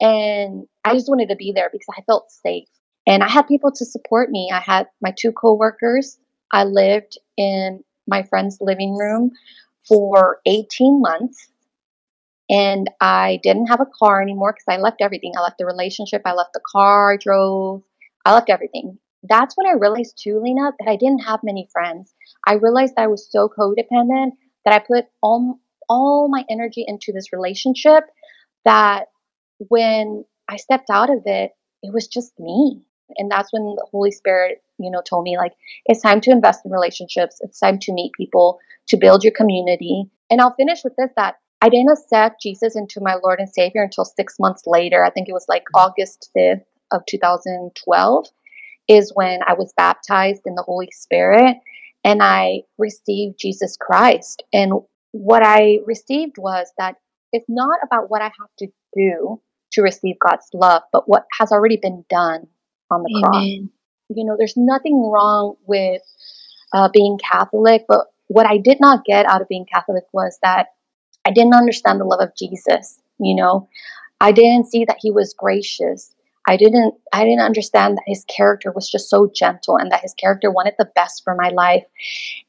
And 0.00 0.66
I 0.84 0.94
just 0.94 1.08
wanted 1.08 1.28
to 1.30 1.36
be 1.36 1.52
there 1.54 1.70
because 1.72 1.86
I 1.96 2.02
felt 2.02 2.30
safe. 2.30 2.68
And 3.06 3.22
I 3.22 3.28
had 3.28 3.48
people 3.48 3.72
to 3.72 3.84
support 3.84 4.30
me. 4.30 4.50
I 4.52 4.60
had 4.60 4.86
my 5.00 5.12
two 5.16 5.32
coworkers. 5.32 6.18
I 6.52 6.64
lived 6.64 7.18
in 7.36 7.82
my 8.06 8.22
friend's 8.22 8.58
living 8.60 8.96
room 8.96 9.32
for 9.86 10.40
18 10.46 11.00
months. 11.00 11.48
And 12.50 12.90
I 13.00 13.40
didn't 13.42 13.66
have 13.66 13.80
a 13.80 13.86
car 13.98 14.20
anymore 14.20 14.52
because 14.52 14.76
I 14.76 14.80
left 14.80 15.00
everything. 15.00 15.32
I 15.36 15.42
left 15.42 15.58
the 15.58 15.66
relationship, 15.66 16.22
I 16.24 16.34
left 16.34 16.52
the 16.52 16.60
car, 16.70 17.14
I 17.14 17.16
drove, 17.16 17.82
I 18.24 18.34
left 18.34 18.50
everything 18.50 18.98
that's 19.22 19.54
when 19.56 19.66
I 19.66 19.78
realized 19.78 20.18
too, 20.22 20.40
Lena, 20.42 20.72
that 20.78 20.90
I 20.90 20.96
didn't 20.96 21.20
have 21.24 21.40
many 21.42 21.68
friends. 21.72 22.14
I 22.46 22.54
realized 22.54 22.94
that 22.96 23.02
I 23.02 23.06
was 23.06 23.30
so 23.30 23.48
codependent 23.48 24.32
that 24.64 24.74
I 24.74 24.78
put 24.78 25.06
all 25.22 25.58
all 25.88 26.28
my 26.28 26.44
energy 26.48 26.84
into 26.86 27.12
this 27.12 27.32
relationship 27.32 28.04
that 28.64 29.06
when 29.68 30.24
I 30.48 30.56
stepped 30.56 30.90
out 30.90 31.10
of 31.10 31.22
it, 31.26 31.52
it 31.82 31.92
was 31.92 32.06
just 32.06 32.38
me. 32.38 32.82
And 33.16 33.30
that's 33.30 33.52
when 33.52 33.74
the 33.76 33.86
Holy 33.90 34.10
Spirit, 34.10 34.62
you 34.78 34.90
know, 34.90 35.02
told 35.02 35.24
me 35.24 35.36
like 35.36 35.52
it's 35.86 36.00
time 36.00 36.20
to 36.22 36.30
invest 36.30 36.64
in 36.64 36.70
relationships. 36.70 37.38
It's 37.40 37.58
time 37.60 37.78
to 37.80 37.92
meet 37.92 38.12
people, 38.16 38.58
to 38.88 38.96
build 38.96 39.22
your 39.22 39.32
community. 39.32 40.04
And 40.30 40.40
I'll 40.40 40.54
finish 40.54 40.82
with 40.82 40.94
this 40.96 41.10
that 41.16 41.36
I 41.60 41.68
didn't 41.68 41.92
accept 41.92 42.42
Jesus 42.42 42.74
into 42.74 43.00
my 43.00 43.16
Lord 43.22 43.38
and 43.38 43.48
Savior 43.48 43.82
until 43.82 44.04
six 44.04 44.36
months 44.40 44.62
later. 44.66 45.04
I 45.04 45.10
think 45.10 45.28
it 45.28 45.34
was 45.34 45.46
like 45.48 45.64
August 45.74 46.30
5th 46.36 46.64
of 46.90 47.02
2012 47.06 48.26
is 48.88 49.12
when 49.14 49.40
I 49.46 49.54
was 49.54 49.72
baptized 49.76 50.42
in 50.46 50.54
the 50.54 50.62
Holy 50.62 50.90
Spirit 50.90 51.56
and 52.04 52.22
I 52.22 52.62
received 52.78 53.38
Jesus 53.38 53.76
Christ. 53.80 54.42
And 54.52 54.72
what 55.12 55.42
I 55.44 55.78
received 55.86 56.36
was 56.38 56.72
that 56.78 56.96
it's 57.32 57.46
not 57.48 57.78
about 57.84 58.10
what 58.10 58.22
I 58.22 58.26
have 58.26 58.50
to 58.58 58.68
do 58.94 59.40
to 59.72 59.82
receive 59.82 60.16
God's 60.18 60.48
love, 60.52 60.82
but 60.92 61.08
what 61.08 61.24
has 61.38 61.52
already 61.52 61.78
been 61.80 62.04
done 62.10 62.46
on 62.90 63.02
the 63.02 63.10
Amen. 63.10 63.22
cross. 63.22 63.44
You 64.16 64.24
know, 64.26 64.36
there's 64.36 64.56
nothing 64.56 65.10
wrong 65.10 65.54
with 65.66 66.02
uh, 66.74 66.88
being 66.92 67.18
Catholic, 67.18 67.84
but 67.88 68.06
what 68.28 68.46
I 68.46 68.58
did 68.58 68.80
not 68.80 69.04
get 69.04 69.26
out 69.26 69.40
of 69.40 69.48
being 69.48 69.66
Catholic 69.72 70.04
was 70.12 70.38
that 70.42 70.68
I 71.24 71.30
didn't 71.30 71.54
understand 71.54 72.00
the 72.00 72.04
love 72.04 72.20
of 72.20 72.36
Jesus. 72.36 73.00
You 73.18 73.36
know, 73.36 73.68
I 74.20 74.32
didn't 74.32 74.70
see 74.70 74.84
that 74.84 74.98
he 75.00 75.10
was 75.10 75.34
gracious. 75.36 76.14
I 76.48 76.56
didn't 76.56 76.94
I 77.12 77.24
didn't 77.24 77.40
understand 77.40 77.96
that 77.96 78.04
his 78.06 78.24
character 78.24 78.72
was 78.72 78.90
just 78.90 79.08
so 79.08 79.30
gentle 79.34 79.76
and 79.76 79.90
that 79.92 80.02
his 80.02 80.14
character 80.14 80.50
wanted 80.50 80.74
the 80.78 80.90
best 80.94 81.22
for 81.24 81.34
my 81.34 81.50
life. 81.50 81.84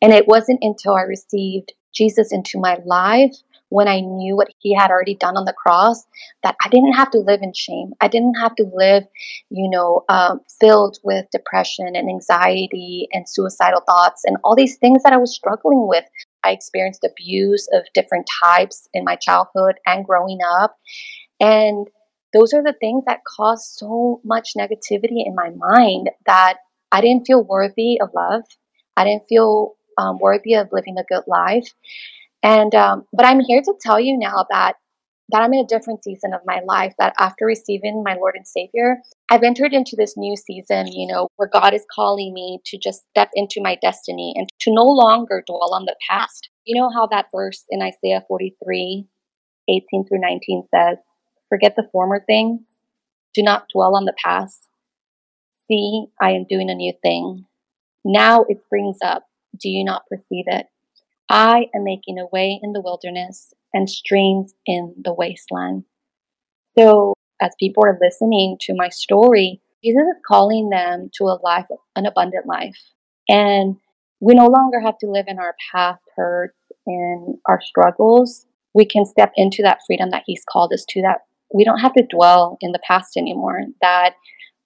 And 0.02 0.14
it 0.14 0.28
wasn't 0.28 0.60
until 0.62 0.96
I 0.96 1.02
received 1.02 1.74
Jesus 1.94 2.32
into 2.32 2.60
my 2.60 2.80
life 2.86 3.36
when 3.70 3.88
I 3.88 4.02
knew 4.02 4.36
what 4.36 4.50
he 4.60 4.76
had 4.76 4.92
already 4.92 5.16
done 5.16 5.36
on 5.36 5.46
the 5.46 5.54
cross 5.54 6.06
that 6.44 6.56
I 6.64 6.70
didn't 6.70 6.94
have 6.94 7.10
to 7.12 7.18
live 7.18 7.42
in 7.42 7.54
shame. 7.54 7.94
I 8.02 8.08
didn't 8.08 8.36
have 8.36 8.56
to 8.56 8.66
live, 8.72 9.04
you 9.50 9.68
know, 9.68 10.04
um, 10.10 10.42
filled 10.60 11.00
with 11.04 11.26
depression 11.32 11.88
and 11.88 12.08
anxiety 12.08 13.08
and 13.14 13.28
suicidal 13.28 13.82
thoughts 13.82 14.24
and 14.26 14.38
all 14.44 14.56
these 14.56 14.78
things 14.78 15.02
that 15.04 15.14
I 15.14 15.18
was 15.18 15.34
struggling 15.34 15.88
with. 15.88 16.06
I 16.44 16.52
experienced 16.52 17.04
abuse 17.04 17.68
of 17.74 17.82
different 17.96 18.30
types 18.44 18.88
in 18.94 19.04
my 19.06 19.16
childhood 19.16 19.76
and 19.88 20.06
growing 20.06 20.40
up. 20.46 20.78
And 21.40 21.88
those 22.34 22.54
are 22.54 22.64
the 22.64 22.76
things 22.80 23.04
that 23.06 23.22
caused 23.24 23.66
so 23.76 24.22
much 24.24 24.52
negativity 24.58 25.26
in 25.26 25.36
my 25.36 25.50
mind 25.56 26.10
that 26.26 26.58
I 26.92 27.02
didn't 27.02 27.26
feel 27.26 27.44
worthy 27.44 28.00
of 28.02 28.10
love. 28.14 28.44
I 28.98 29.04
didn't 29.04 29.28
feel 29.30 29.76
um, 29.98 30.18
worthy 30.20 30.56
of 30.56 30.70
living 30.72 30.98
a 30.98 31.04
good 31.04 31.24
life. 31.28 31.74
And 32.42 32.74
um, 32.76 33.06
but 33.14 33.26
I'm 33.26 33.40
here 33.40 33.62
to 33.62 33.74
tell 33.82 34.00
you 34.00 34.18
now 34.18 34.46
that 34.50 34.74
that 35.30 35.42
I'm 35.42 35.54
in 35.54 35.62
a 35.62 35.68
different 35.68 36.04
season 36.04 36.34
of 36.34 36.42
my 36.46 36.60
life. 36.66 36.94
That 37.00 37.14
after 37.18 37.46
receiving 37.46 38.04
my 38.04 38.16
Lord 38.16 38.36
and 38.36 38.48
Savior, 38.48 38.98
I've 39.30 39.44
entered 39.44 39.74
into 39.74 39.96
this 39.98 40.16
new 40.18 40.36
season. 40.36 40.88
You 40.88 41.08
know, 41.08 41.28
where 41.38 41.50
God 41.52 41.74
is 41.74 41.86
calling 41.94 42.34
me 42.34 42.60
to 42.66 42.78
just 42.78 43.04
step 43.10 43.30
into 43.34 43.62
my 43.62 43.78
destiny 43.82 44.34
and 44.36 44.50
to 44.62 44.74
no 44.74 44.84
longer 44.84 45.44
dwell 45.48 45.74
on 45.74 45.86
the 45.86 45.96
past. 46.10 46.50
You 46.66 46.82
know 46.82 46.90
how 46.94 47.08
that 47.08 47.28
verse 47.34 47.64
in 47.70 47.82
Isaiah 47.82 48.24
43, 48.28 49.06
18 49.70 50.06
through 50.06 50.20
19 50.20 50.64
says, 50.74 50.98
"Forget 51.54 51.76
the 51.76 51.88
former 51.92 52.20
things. 52.20 52.66
Do 53.32 53.44
not 53.44 53.70
dwell 53.72 53.96
on 53.96 54.06
the 54.06 54.16
past. 54.24 54.70
See, 55.68 56.08
I 56.20 56.32
am 56.32 56.46
doing 56.50 56.72
a 56.72 56.74
new 56.74 56.94
thing. 57.04 57.46
Now 58.04 58.46
it 58.50 58.64
springs 58.64 58.98
up. 59.04 59.30
Do 59.56 59.70
you 59.70 59.84
not 59.84 60.08
perceive 60.08 60.46
it?" 60.48 60.66
I 61.30 61.70
am 61.76 61.84
making 61.84 62.18
a 62.18 62.26
way 62.26 62.60
in 62.64 62.74
the 62.74 62.82
wilderness 62.82 63.54
and 63.72 63.88
streams 63.88 64.56
in 64.66 64.96
the 64.98 65.14
wasteland. 65.14 65.84
So, 66.76 67.14
as 67.40 67.54
people 67.60 67.86
are 67.86 68.00
listening 68.02 68.58
to 68.62 68.74
my 68.74 68.90
story, 68.90 69.62
Jesus 69.84 70.08
is 70.16 70.22
calling 70.28 70.70
them 70.70 71.12
to 71.18 71.26
a 71.26 71.40
life, 71.44 71.68
an 71.96 72.08
abundant 72.08 72.48
life. 72.48 72.80
And 73.30 73.78
we 74.20 74.34
no 74.34 74.48
longer 74.48 74.80
have 74.80 74.98
to 75.00 75.08
live 75.08 75.26
in 75.28 75.38
our 75.38 75.56
past 75.72 76.04
hurts 76.16 76.58
and 76.88 77.38
our 77.46 77.62
struggles. 77.62 78.48
We 78.74 78.86
can 78.86 79.06
step 79.06 79.34
into 79.36 79.62
that 79.62 79.82
freedom 79.86 80.10
that 80.10 80.24
He's 80.26 80.44
called 80.44 80.74
us 80.74 80.84
to, 80.90 81.02
that 81.04 81.22
we 81.54 81.64
don't 81.64 81.80
have 81.80 81.94
to 81.94 82.04
dwell 82.10 82.58
in 82.62 82.72
the 82.72 82.80
past 82.86 83.16
anymore, 83.18 83.62
that 83.82 84.14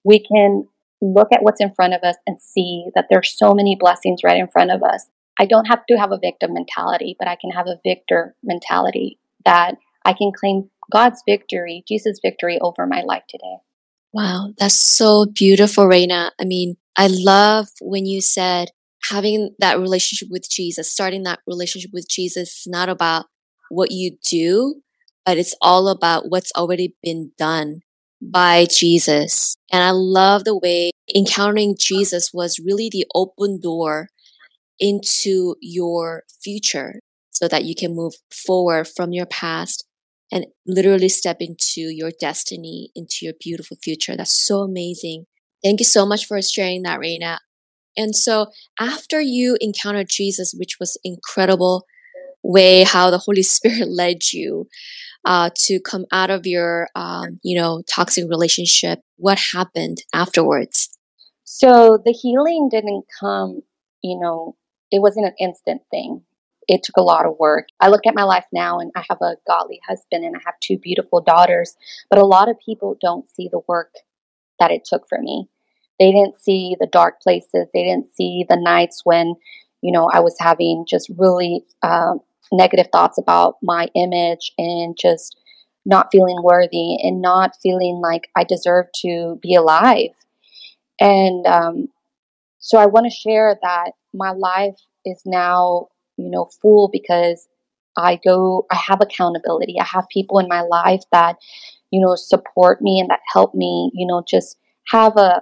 we 0.03 0.19
can 0.19 0.67
look 1.01 1.27
at 1.31 1.43
what's 1.43 1.61
in 1.61 1.73
front 1.75 1.93
of 1.93 2.01
us 2.03 2.15
and 2.25 2.41
see 2.41 2.85
that 2.95 3.05
there's 3.09 3.37
so 3.37 3.53
many 3.53 3.75
blessings 3.79 4.21
right 4.23 4.39
in 4.39 4.47
front 4.47 4.71
of 4.71 4.81
us 4.81 5.09
I 5.39 5.45
don't 5.45 5.65
have 5.65 5.85
to 5.87 5.97
have 5.97 6.11
a 6.11 6.19
victim 6.19 6.53
mentality, 6.53 7.15
but 7.17 7.27
I 7.27 7.37
can 7.39 7.51
have 7.51 7.67
a 7.67 7.79
victor 7.85 8.35
mentality 8.43 9.19
that 9.45 9.75
I 10.03 10.13
can 10.13 10.31
claim 10.37 10.69
God's 10.91 11.21
victory, 11.27 11.83
Jesus' 11.87 12.19
victory 12.23 12.57
over 12.61 12.87
my 12.87 13.01
life 13.01 13.23
today. 13.29 13.57
Wow, 14.13 14.53
that's 14.57 14.75
so 14.75 15.25
beautiful, 15.25 15.85
Reyna. 15.85 16.31
I 16.39 16.45
mean, 16.45 16.77
I 16.97 17.07
love 17.07 17.67
when 17.81 18.05
you 18.05 18.21
said 18.21 18.69
having 19.11 19.51
that 19.59 19.79
relationship 19.79 20.29
with 20.31 20.49
Jesus, 20.49 20.91
starting 20.91 21.23
that 21.23 21.39
relationship 21.45 21.91
with 21.93 22.09
Jesus 22.09 22.61
is 22.61 22.67
not 22.67 22.89
about 22.89 23.25
what 23.69 23.91
you 23.91 24.17
do, 24.27 24.81
but 25.27 25.37
it's 25.37 25.53
all 25.61 25.89
about 25.89 26.29
what's 26.29 26.53
already 26.55 26.95
been 27.03 27.31
done 27.37 27.81
by 28.21 28.65
Jesus. 28.65 29.57
And 29.73 29.83
I 29.83 29.91
love 29.91 30.45
the 30.45 30.57
way 30.57 30.91
encountering 31.13 31.75
Jesus 31.77 32.31
was 32.33 32.61
really 32.65 32.89
the 32.89 33.05
open 33.13 33.59
door 33.59 34.07
into 34.79 35.55
your 35.61 36.23
future 36.41 37.01
so 37.29 37.49
that 37.49 37.65
you 37.65 37.75
can 37.75 37.93
move 37.93 38.13
forward 38.31 38.87
from 38.87 39.11
your 39.11 39.25
past 39.25 39.85
and 40.31 40.45
literally 40.65 41.09
step 41.09 41.37
into 41.41 41.81
your 41.81 42.11
destiny, 42.17 42.89
into 42.95 43.17
your 43.23 43.33
beautiful 43.37 43.75
future. 43.83 44.15
That's 44.15 44.47
so 44.47 44.59
amazing. 44.59 45.25
Thank 45.61 45.81
you 45.81 45.85
so 45.85 46.05
much 46.05 46.25
for 46.25 46.41
sharing 46.41 46.83
that, 46.83 46.99
Reyna. 46.99 47.39
And 47.97 48.15
so 48.15 48.47
after 48.79 49.19
you 49.19 49.57
encountered 49.59 50.07
Jesus, 50.09 50.55
which 50.57 50.77
was 50.79 50.97
incredible 51.03 51.83
way 52.43 52.83
how 52.83 53.09
the 53.09 53.17
Holy 53.17 53.43
Spirit 53.57 53.89
led 53.89 54.31
you 54.31 54.67
uh, 55.27 55.49
to 55.53 55.79
come 55.81 56.05
out 56.13 56.29
of 56.29 56.47
your, 56.47 56.87
um, 56.95 57.37
you 57.43 57.59
know, 57.59 57.83
toxic 57.93 58.23
relationship, 58.29 59.01
what 59.17 59.37
happened 59.53 59.97
afterwards? 60.13 60.97
So 61.43 62.01
the 62.03 62.13
healing 62.13 62.69
didn't 62.71 63.03
come, 63.19 63.61
you 64.01 64.17
know, 64.17 64.55
it 64.89 65.01
wasn't 65.01 65.25
an 65.25 65.35
instant 65.37 65.81
thing. 65.91 66.21
It 66.69 66.81
took 66.81 66.95
a 66.95 67.03
lot 67.03 67.25
of 67.25 67.35
work. 67.39 67.67
I 67.81 67.89
look 67.89 68.07
at 68.07 68.15
my 68.15 68.23
life 68.23 68.45
now 68.53 68.79
and 68.79 68.89
I 68.95 69.03
have 69.09 69.17
a 69.21 69.35
godly 69.45 69.81
husband 69.85 70.23
and 70.23 70.37
I 70.37 70.39
have 70.45 70.55
two 70.61 70.77
beautiful 70.77 71.19
daughters, 71.19 71.75
but 72.09 72.19
a 72.19 72.25
lot 72.25 72.49
of 72.49 72.55
people 72.65 72.97
don't 73.01 73.29
see 73.29 73.49
the 73.51 73.61
work 73.67 73.93
that 74.61 74.71
it 74.71 74.85
took 74.85 75.09
for 75.09 75.19
me. 75.21 75.49
They 75.99 76.11
didn't 76.13 76.39
see 76.39 76.77
the 76.79 76.87
dark 76.87 77.21
places. 77.21 77.67
They 77.73 77.83
didn't 77.83 78.07
see 78.15 78.45
the 78.47 78.57
nights 78.57 79.01
when, 79.03 79.35
you 79.81 79.91
know, 79.91 80.09
I 80.09 80.21
was 80.21 80.37
having 80.39 80.85
just 80.87 81.11
really 81.17 81.65
um, 81.83 82.21
negative 82.51 82.87
thoughts 82.91 83.17
about 83.17 83.55
my 83.61 83.87
image 83.95 84.51
and 84.57 84.97
just 84.99 85.39
not 85.85 86.09
feeling 86.11 86.41
worthy 86.43 86.97
and 87.01 87.21
not 87.21 87.51
feeling 87.63 88.01
like 88.03 88.29
I 88.35 88.43
deserve 88.43 88.87
to 89.03 89.39
be 89.41 89.55
alive. 89.55 90.11
And 90.99 91.45
um, 91.45 91.87
so 92.59 92.77
I 92.77 92.87
want 92.87 93.05
to 93.05 93.29
share 93.29 93.57
that 93.61 93.91
my 94.13 94.31
life 94.31 94.75
is 95.05 95.21
now, 95.25 95.87
you 96.17 96.29
know, 96.29 96.49
full 96.61 96.89
because 96.91 97.47
I 97.97 98.19
go, 98.23 98.65
I 98.71 98.75
have 98.75 98.99
accountability. 99.01 99.75
I 99.79 99.85
have 99.85 100.05
people 100.11 100.39
in 100.39 100.47
my 100.47 100.61
life 100.61 101.03
that, 101.11 101.37
you 101.91 102.01
know, 102.01 102.15
support 102.15 102.81
me 102.81 102.99
and 102.99 103.09
that 103.09 103.21
help 103.33 103.55
me, 103.55 103.91
you 103.93 104.05
know, 104.05 104.23
just 104.27 104.57
have 104.91 105.17
a, 105.17 105.41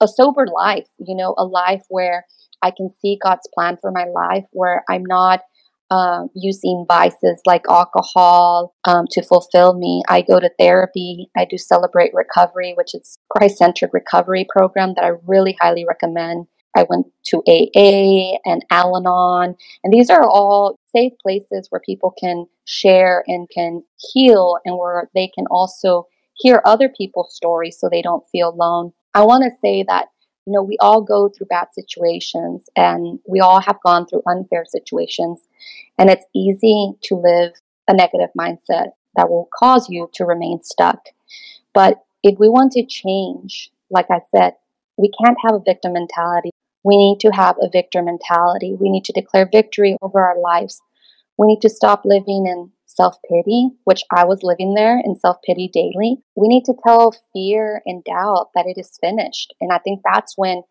a 0.00 0.08
sober 0.08 0.46
life, 0.52 0.88
you 0.98 1.16
know, 1.16 1.34
a 1.38 1.44
life 1.44 1.84
where 1.88 2.26
I 2.62 2.70
can 2.70 2.90
see 3.00 3.18
God's 3.22 3.48
plan 3.54 3.78
for 3.80 3.90
my 3.90 4.04
life, 4.04 4.44
where 4.50 4.84
I'm 4.90 5.04
not 5.04 5.40
um, 5.90 6.30
using 6.34 6.84
vices 6.88 7.40
like 7.46 7.64
alcohol 7.68 8.74
um, 8.84 9.06
to 9.10 9.22
fulfill 9.22 9.74
me. 9.74 10.02
I 10.08 10.22
go 10.22 10.40
to 10.40 10.50
therapy. 10.58 11.30
I 11.36 11.44
do 11.44 11.58
Celebrate 11.58 12.12
Recovery, 12.14 12.74
which 12.76 12.94
is 12.94 13.18
Christ-centered 13.30 13.90
recovery 13.92 14.46
program 14.48 14.94
that 14.94 15.04
I 15.04 15.12
really 15.26 15.56
highly 15.60 15.84
recommend. 15.86 16.46
I 16.76 16.84
went 16.90 17.06
to 17.28 17.42
AA 17.48 18.36
and 18.44 18.64
Al 18.70 18.96
Anon, 18.96 19.56
and 19.82 19.92
these 19.92 20.10
are 20.10 20.28
all 20.28 20.78
safe 20.94 21.14
places 21.22 21.68
where 21.70 21.80
people 21.80 22.12
can 22.20 22.46
share 22.66 23.24
and 23.26 23.48
can 23.48 23.82
heal, 24.12 24.58
and 24.64 24.76
where 24.76 25.08
they 25.14 25.28
can 25.28 25.46
also 25.50 26.06
hear 26.34 26.60
other 26.66 26.90
people's 26.90 27.34
stories 27.34 27.78
so 27.80 27.88
they 27.88 28.02
don't 28.02 28.28
feel 28.30 28.50
alone. 28.50 28.92
I 29.14 29.22
want 29.22 29.44
to 29.44 29.58
say 29.62 29.84
that 29.88 30.08
you 30.46 30.52
know 30.52 30.62
we 30.62 30.76
all 30.80 31.02
go 31.02 31.28
through 31.28 31.46
bad 31.46 31.68
situations, 31.72 32.68
and 32.76 33.18
we 33.28 33.40
all 33.40 33.60
have 33.60 33.80
gone 33.84 34.06
through 34.06 34.22
unfair 34.26 34.64
situations, 34.66 35.40
and 35.98 36.08
it's 36.08 36.24
easy 36.34 36.92
to 37.02 37.16
live 37.16 37.52
a 37.88 37.94
negative 37.94 38.30
mindset 38.38 38.92
that 39.16 39.28
will 39.28 39.48
cause 39.52 39.88
you 39.90 40.08
to 40.14 40.24
remain 40.24 40.62
stuck. 40.62 41.00
But 41.74 42.04
if 42.22 42.38
we 42.38 42.48
want 42.48 42.72
to 42.72 42.86
change, 42.86 43.70
like 43.90 44.06
I 44.10 44.20
said, 44.34 44.54
we 44.96 45.10
can't 45.22 45.36
have 45.44 45.54
a 45.54 45.62
victim 45.64 45.92
mentality. 45.92 46.50
We 46.82 46.96
need 46.96 47.18
to 47.20 47.30
have 47.30 47.56
a 47.60 47.68
victor 47.68 48.02
mentality. 48.02 48.74
We 48.78 48.90
need 48.90 49.04
to 49.06 49.12
declare 49.12 49.48
victory 49.50 49.96
over 50.00 50.20
our 50.24 50.38
lives. 50.38 50.80
We 51.36 51.48
need 51.48 51.60
to 51.62 51.68
stop 51.68 52.02
living 52.04 52.46
in 52.46 52.70
self 52.96 53.16
pity, 53.28 53.70
which 53.84 54.02
I 54.10 54.24
was 54.24 54.40
living 54.42 54.74
there 54.74 55.00
in 55.04 55.16
self 55.16 55.36
pity 55.44 55.70
daily. 55.72 56.16
We 56.34 56.48
need 56.48 56.64
to 56.64 56.74
tell 56.86 57.14
fear 57.32 57.82
and 57.86 58.02
doubt 58.04 58.50
that 58.54 58.66
it 58.66 58.78
is 58.78 58.98
finished. 59.00 59.54
And 59.60 59.72
I 59.72 59.78
think 59.78 60.00
that's 60.04 60.34
when 60.36 60.62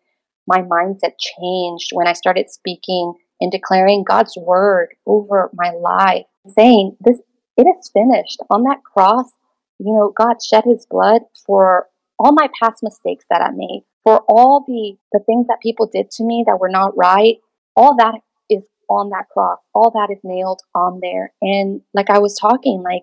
my 0.46 0.60
mindset 0.62 1.12
changed 1.18 1.90
when 1.92 2.06
I 2.06 2.12
started 2.12 2.50
speaking 2.50 3.14
and 3.40 3.50
declaring 3.50 4.04
God's 4.06 4.36
word 4.36 4.88
over 5.06 5.50
my 5.54 5.70
life, 5.70 6.26
saying, 6.46 6.96
This 7.00 7.20
it 7.56 7.66
is 7.66 7.90
finished. 7.92 8.40
On 8.50 8.64
that 8.64 8.82
cross, 8.84 9.32
you 9.78 9.92
know, 9.92 10.12
God 10.16 10.36
shed 10.42 10.64
his 10.64 10.86
blood 10.86 11.22
for 11.46 11.86
all 12.18 12.32
my 12.32 12.48
past 12.60 12.82
mistakes 12.82 13.24
that 13.30 13.42
I 13.42 13.50
made, 13.54 13.84
for 14.02 14.22
all 14.28 14.64
the, 14.66 14.96
the 15.12 15.24
things 15.24 15.46
that 15.48 15.60
people 15.62 15.88
did 15.92 16.10
to 16.12 16.24
me 16.24 16.44
that 16.46 16.58
were 16.60 16.68
not 16.68 16.96
right, 16.96 17.36
all 17.74 17.96
that 17.96 18.20
is 18.48 18.66
on 18.88 19.10
that 19.10 19.28
cross. 19.30 19.60
All 19.74 19.90
that 19.90 20.12
is 20.12 20.20
nailed 20.24 20.62
on 20.74 21.00
there. 21.02 21.32
And 21.42 21.82
like 21.94 22.10
I 22.10 22.18
was 22.18 22.38
talking, 22.38 22.82
like 22.82 23.02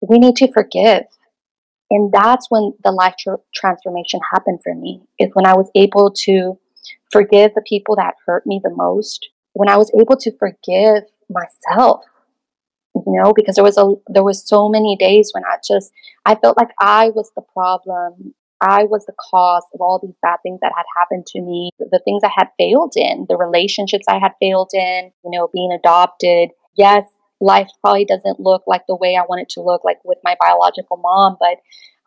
we 0.00 0.18
need 0.18 0.36
to 0.36 0.52
forgive. 0.52 1.04
And 1.90 2.12
that's 2.12 2.50
when 2.50 2.74
the 2.84 2.92
life 2.92 3.14
tra- 3.18 3.38
transformation 3.54 4.20
happened 4.32 4.60
for 4.62 4.74
me, 4.74 5.00
is 5.18 5.30
when 5.32 5.46
I 5.46 5.54
was 5.54 5.70
able 5.74 6.10
to 6.24 6.58
forgive 7.10 7.54
the 7.54 7.62
people 7.66 7.96
that 7.96 8.14
hurt 8.26 8.46
me 8.46 8.60
the 8.62 8.74
most, 8.74 9.30
when 9.54 9.68
I 9.68 9.76
was 9.76 9.90
able 9.98 10.16
to 10.18 10.36
forgive 10.38 11.04
myself, 11.30 12.04
you 12.94 13.20
know, 13.22 13.32
because 13.34 13.54
there 13.54 13.64
was 13.64 13.78
a 13.78 13.94
there 14.08 14.24
was 14.24 14.46
so 14.46 14.68
many 14.68 14.96
days 14.96 15.30
when 15.32 15.44
I 15.44 15.56
just 15.66 15.92
I 16.26 16.34
felt 16.34 16.56
like 16.56 16.70
I 16.78 17.10
was 17.10 17.32
the 17.34 17.42
problem. 17.42 18.34
I 18.60 18.84
was 18.84 19.06
the 19.06 19.14
cause 19.30 19.64
of 19.72 19.80
all 19.80 20.00
these 20.02 20.16
bad 20.20 20.38
things 20.42 20.60
that 20.60 20.72
had 20.76 20.86
happened 20.98 21.26
to 21.28 21.40
me, 21.40 21.70
the 21.78 22.00
things 22.04 22.22
I 22.24 22.32
had 22.36 22.48
failed 22.58 22.94
in, 22.96 23.26
the 23.28 23.36
relationships 23.36 24.06
I 24.08 24.18
had 24.18 24.32
failed 24.40 24.70
in, 24.72 25.12
you 25.24 25.30
know, 25.30 25.48
being 25.52 25.72
adopted. 25.72 26.50
Yes, 26.76 27.04
life 27.40 27.68
probably 27.80 28.04
doesn't 28.04 28.40
look 28.40 28.62
like 28.66 28.82
the 28.88 28.96
way 28.96 29.16
I 29.16 29.22
want 29.28 29.42
it 29.42 29.48
to 29.50 29.62
look, 29.62 29.84
like 29.84 29.98
with 30.04 30.18
my 30.24 30.36
biological 30.40 30.96
mom, 30.96 31.36
but 31.38 31.58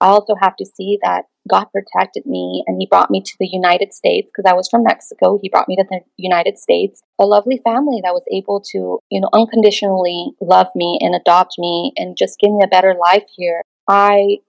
I 0.01 0.07
also 0.07 0.33
have 0.41 0.55
to 0.57 0.65
see 0.65 0.97
that 1.03 1.25
God 1.47 1.67
protected 1.71 2.25
me 2.25 2.63
and 2.67 2.77
He 2.79 2.87
brought 2.87 3.11
me 3.11 3.21
to 3.21 3.33
the 3.39 3.47
United 3.47 3.93
States 3.93 4.29
because 4.29 4.49
I 4.49 4.55
was 4.55 4.67
from 4.67 4.83
Mexico. 4.83 5.39
He 5.41 5.47
brought 5.47 5.67
me 5.67 5.75
to 5.77 5.85
the 5.89 6.01
United 6.17 6.57
States, 6.57 7.01
a 7.19 7.25
lovely 7.25 7.61
family 7.63 8.01
that 8.03 8.13
was 8.13 8.25
able 8.31 8.61
to, 8.71 8.99
you 9.09 9.21
know, 9.21 9.29
unconditionally 9.31 10.31
love 10.41 10.67
me 10.75 10.97
and 11.01 11.15
adopt 11.15 11.55
me 11.57 11.93
and 11.95 12.17
just 12.17 12.39
give 12.39 12.51
me 12.51 12.61
a 12.63 12.67
better 12.67 12.95
life 12.99 13.25
here. 13.35 13.61
I 13.87 14.39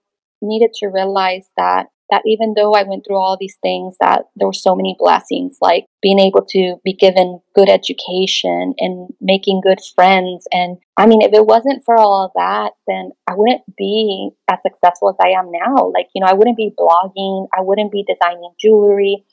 needed 0.43 0.73
to 0.75 0.87
realize 0.87 1.49
that 1.57 1.87
that 2.13 2.21
even 2.27 2.53
though 2.55 2.73
I 2.73 2.83
went 2.83 3.05
through 3.05 3.17
all 3.17 3.37
these 3.39 3.57
things, 3.63 3.95
that 3.99 4.25
there 4.35 4.47
were 4.47 4.53
so 4.53 4.75
many 4.75 4.95
blessings, 4.99 5.57
like 5.61 5.87
being 6.01 6.19
able 6.19 6.45
to 6.49 6.75
be 6.83 6.93
given 6.93 7.39
good 7.55 7.69
education 7.69 8.75
and 8.77 9.09
making 9.19 9.61
good 9.63 9.79
friends. 9.95 10.45
And 10.51 10.77
I 10.95 11.07
mean, 11.07 11.23
if 11.23 11.33
it 11.33 11.47
wasn't 11.47 11.83
for 11.83 11.97
all 11.97 12.25
of 12.25 12.31
that, 12.35 12.73
then 12.87 13.11
I 13.27 13.33
wouldn't 13.35 13.63
be 13.75 14.29
as 14.47 14.59
successful 14.61 15.09
as 15.09 15.15
I 15.19 15.29
am 15.29 15.49
now. 15.51 15.91
Like, 15.91 16.07
you 16.13 16.21
know, 16.21 16.29
I 16.29 16.33
wouldn't 16.33 16.57
be 16.57 16.73
blogging, 16.77 17.47
I 17.57 17.61
wouldn't 17.61 17.91
be 17.91 18.05
designing 18.07 18.51
jewelry, 18.61 19.23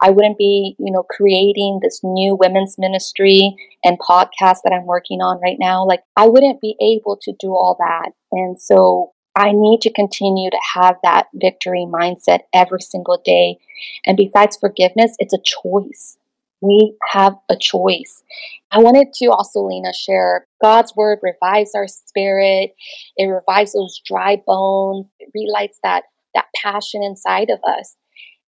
I 0.00 0.08
wouldn't 0.08 0.38
be, 0.38 0.76
you 0.78 0.92
know, 0.92 1.02
creating 1.02 1.80
this 1.82 2.00
new 2.02 2.38
women's 2.40 2.76
ministry 2.78 3.54
and 3.84 3.98
podcast 3.98 4.60
that 4.64 4.72
I'm 4.72 4.86
working 4.86 5.20
on 5.20 5.40
right 5.42 5.58
now. 5.60 5.84
Like, 5.84 6.00
I 6.16 6.26
wouldn't 6.26 6.62
be 6.62 6.74
able 6.80 7.18
to 7.20 7.34
do 7.38 7.48
all 7.48 7.76
that. 7.78 8.12
And 8.32 8.58
so 8.58 9.12
I 9.36 9.52
need 9.52 9.80
to 9.82 9.92
continue 9.92 10.50
to 10.50 10.58
have 10.74 10.96
that 11.02 11.28
victory 11.34 11.86
mindset 11.88 12.40
every 12.52 12.80
single 12.80 13.20
day. 13.24 13.58
And 14.04 14.16
besides 14.16 14.56
forgiveness, 14.56 15.14
it's 15.18 15.34
a 15.34 15.38
choice. 15.44 16.18
We 16.60 16.94
have 17.12 17.36
a 17.48 17.56
choice. 17.56 18.22
I 18.70 18.78
wanted 18.78 19.12
to 19.14 19.26
also, 19.26 19.62
Lena, 19.62 19.92
share 19.94 20.46
God's 20.60 20.94
word 20.94 21.20
revives 21.22 21.74
our 21.74 21.88
spirit. 21.88 22.74
It 23.16 23.26
revives 23.26 23.72
those 23.72 24.00
dry 24.04 24.36
bones. 24.46 25.06
It 25.18 25.30
relights 25.34 25.78
that, 25.82 26.04
that 26.34 26.46
passion 26.54 27.02
inside 27.02 27.50
of 27.50 27.60
us. 27.66 27.96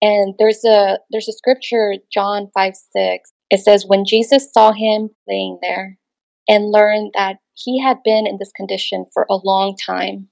And 0.03 0.35
there's 0.39 0.65
a 0.65 0.99
there's 1.11 1.29
a 1.29 1.33
scripture, 1.33 1.95
John 2.13 2.51
5 2.53 2.75
6. 2.75 3.33
It 3.51 3.61
says, 3.61 3.87
When 3.87 4.05
Jesus 4.05 4.53
saw 4.53 4.73
him 4.73 5.11
laying 5.29 5.59
there 5.63 5.97
and 6.49 6.73
learned 6.73 7.13
that 7.15 7.37
he 7.55 7.81
had 7.81 7.99
been 8.03 8.27
in 8.27 8.39
this 8.39 8.51
condition 8.55 9.07
for 9.15 9.27
a 9.31 9.37
long 9.37 9.77
time, 9.77 10.29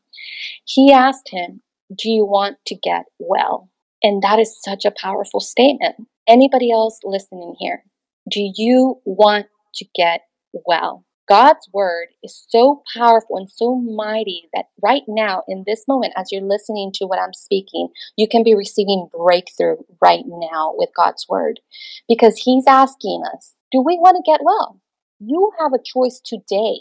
he 0.65 0.93
asked 0.93 1.29
him, 1.31 1.63
Do 1.95 2.11
you 2.11 2.25
want 2.25 2.59
to 2.67 2.75
get 2.75 3.07
well? 3.19 3.71
And 4.03 4.23
that 4.23 4.39
is 4.39 4.61
such 4.63 4.85
a 4.85 4.93
powerful 4.97 5.41
statement. 5.41 5.97
Anybody 6.27 6.71
else 6.71 7.01
listening 7.05 7.57
here? 7.59 7.85
Do 8.31 8.51
you 8.57 9.01
want 9.05 9.47
to 9.75 9.85
get 9.95 10.23
well? 10.53 11.05
God's 11.29 11.69
word 11.73 12.09
is 12.25 12.45
so 12.49 12.83
powerful 12.97 13.37
and 13.37 13.49
so 13.49 13.77
mighty 13.77 14.49
that 14.53 14.67
right 14.83 15.03
now, 15.07 15.45
in 15.47 15.63
this 15.65 15.85
moment, 15.87 16.13
as 16.17 16.33
you're 16.33 16.43
listening 16.43 16.91
to 16.95 17.07
what 17.07 17.21
I'm 17.21 17.33
speaking, 17.33 17.89
you 18.17 18.27
can 18.27 18.43
be 18.43 18.55
receiving 18.55 19.09
breakthrough 19.17 19.77
right 20.03 20.25
now 20.27 20.75
with 20.77 20.91
God's 20.97 21.27
word 21.29 21.61
because 22.09 22.43
He's 22.45 22.65
asking 22.67 23.23
us, 23.33 23.55
Do 23.71 23.81
we 23.81 23.97
want 23.97 24.17
to 24.17 24.29
get 24.29 24.41
well? 24.43 24.81
You 25.21 25.53
have 25.61 25.73
a 25.73 25.79
choice 25.85 26.21
today. 26.25 26.81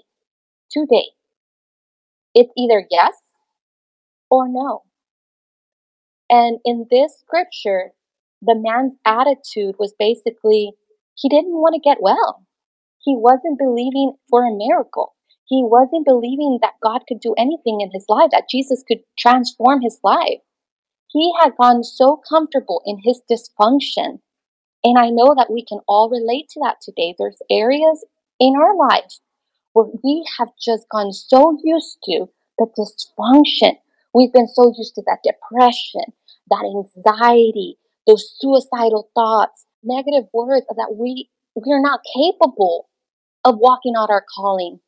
Today. 0.71 1.09
It's 2.33 2.53
either 2.57 2.85
yes 2.89 3.13
or 4.29 4.47
no. 4.47 4.83
And 6.29 6.59
in 6.63 6.87
this 6.91 7.17
scripture, 7.19 7.91
the 8.41 8.55
man's 8.55 8.95
attitude 9.05 9.75
was 9.79 9.93
basically 9.97 10.73
he 11.15 11.27
didn't 11.27 11.59
want 11.59 11.73
to 11.75 11.89
get 11.89 12.01
well. 12.01 12.45
He 13.01 13.15
wasn't 13.15 13.57
believing 13.57 14.13
for 14.29 14.45
a 14.45 14.55
miracle. 14.55 15.15
He 15.45 15.63
wasn't 15.63 16.05
believing 16.05 16.59
that 16.61 16.79
God 16.81 17.01
could 17.07 17.19
do 17.19 17.33
anything 17.37 17.81
in 17.81 17.89
his 17.91 18.05
life, 18.07 18.29
that 18.31 18.49
Jesus 18.49 18.83
could 18.87 18.99
transform 19.17 19.81
his 19.81 19.99
life. 20.03 20.39
He 21.07 21.33
had 21.41 21.57
gotten 21.57 21.83
so 21.83 22.21
comfortable 22.29 22.83
in 22.85 22.99
his 23.03 23.21
dysfunction. 23.29 24.19
And 24.83 24.97
I 24.97 25.09
know 25.09 25.33
that 25.35 25.49
we 25.51 25.65
can 25.65 25.79
all 25.87 26.09
relate 26.09 26.49
to 26.49 26.59
that 26.63 26.77
today. 26.81 27.15
There's 27.17 27.41
areas 27.49 28.05
in 28.39 28.53
our 28.55 28.75
life 28.77 29.19
where 29.73 29.87
we 30.03 30.23
have 30.37 30.49
just 30.63 30.87
gone 30.89 31.11
so 31.11 31.57
used 31.63 31.97
to 32.03 32.29
the 32.57 32.67
dysfunction, 32.77 33.77
We've 34.13 34.33
been 34.33 34.47
so 34.47 34.73
used 34.77 34.95
to 34.95 35.03
that 35.05 35.19
depression, 35.23 36.13
that 36.49 36.65
anxiety, 36.65 37.77
those 38.07 38.33
suicidal 38.39 39.09
thoughts, 39.13 39.65
negative 39.83 40.29
words 40.33 40.65
that 40.69 40.95
we 40.97 41.29
we're 41.55 41.81
not 41.81 42.01
capable 42.15 42.89
of 43.43 43.55
walking 43.57 43.93
out 43.97 44.09
our 44.09 44.23
calling, 44.35 44.79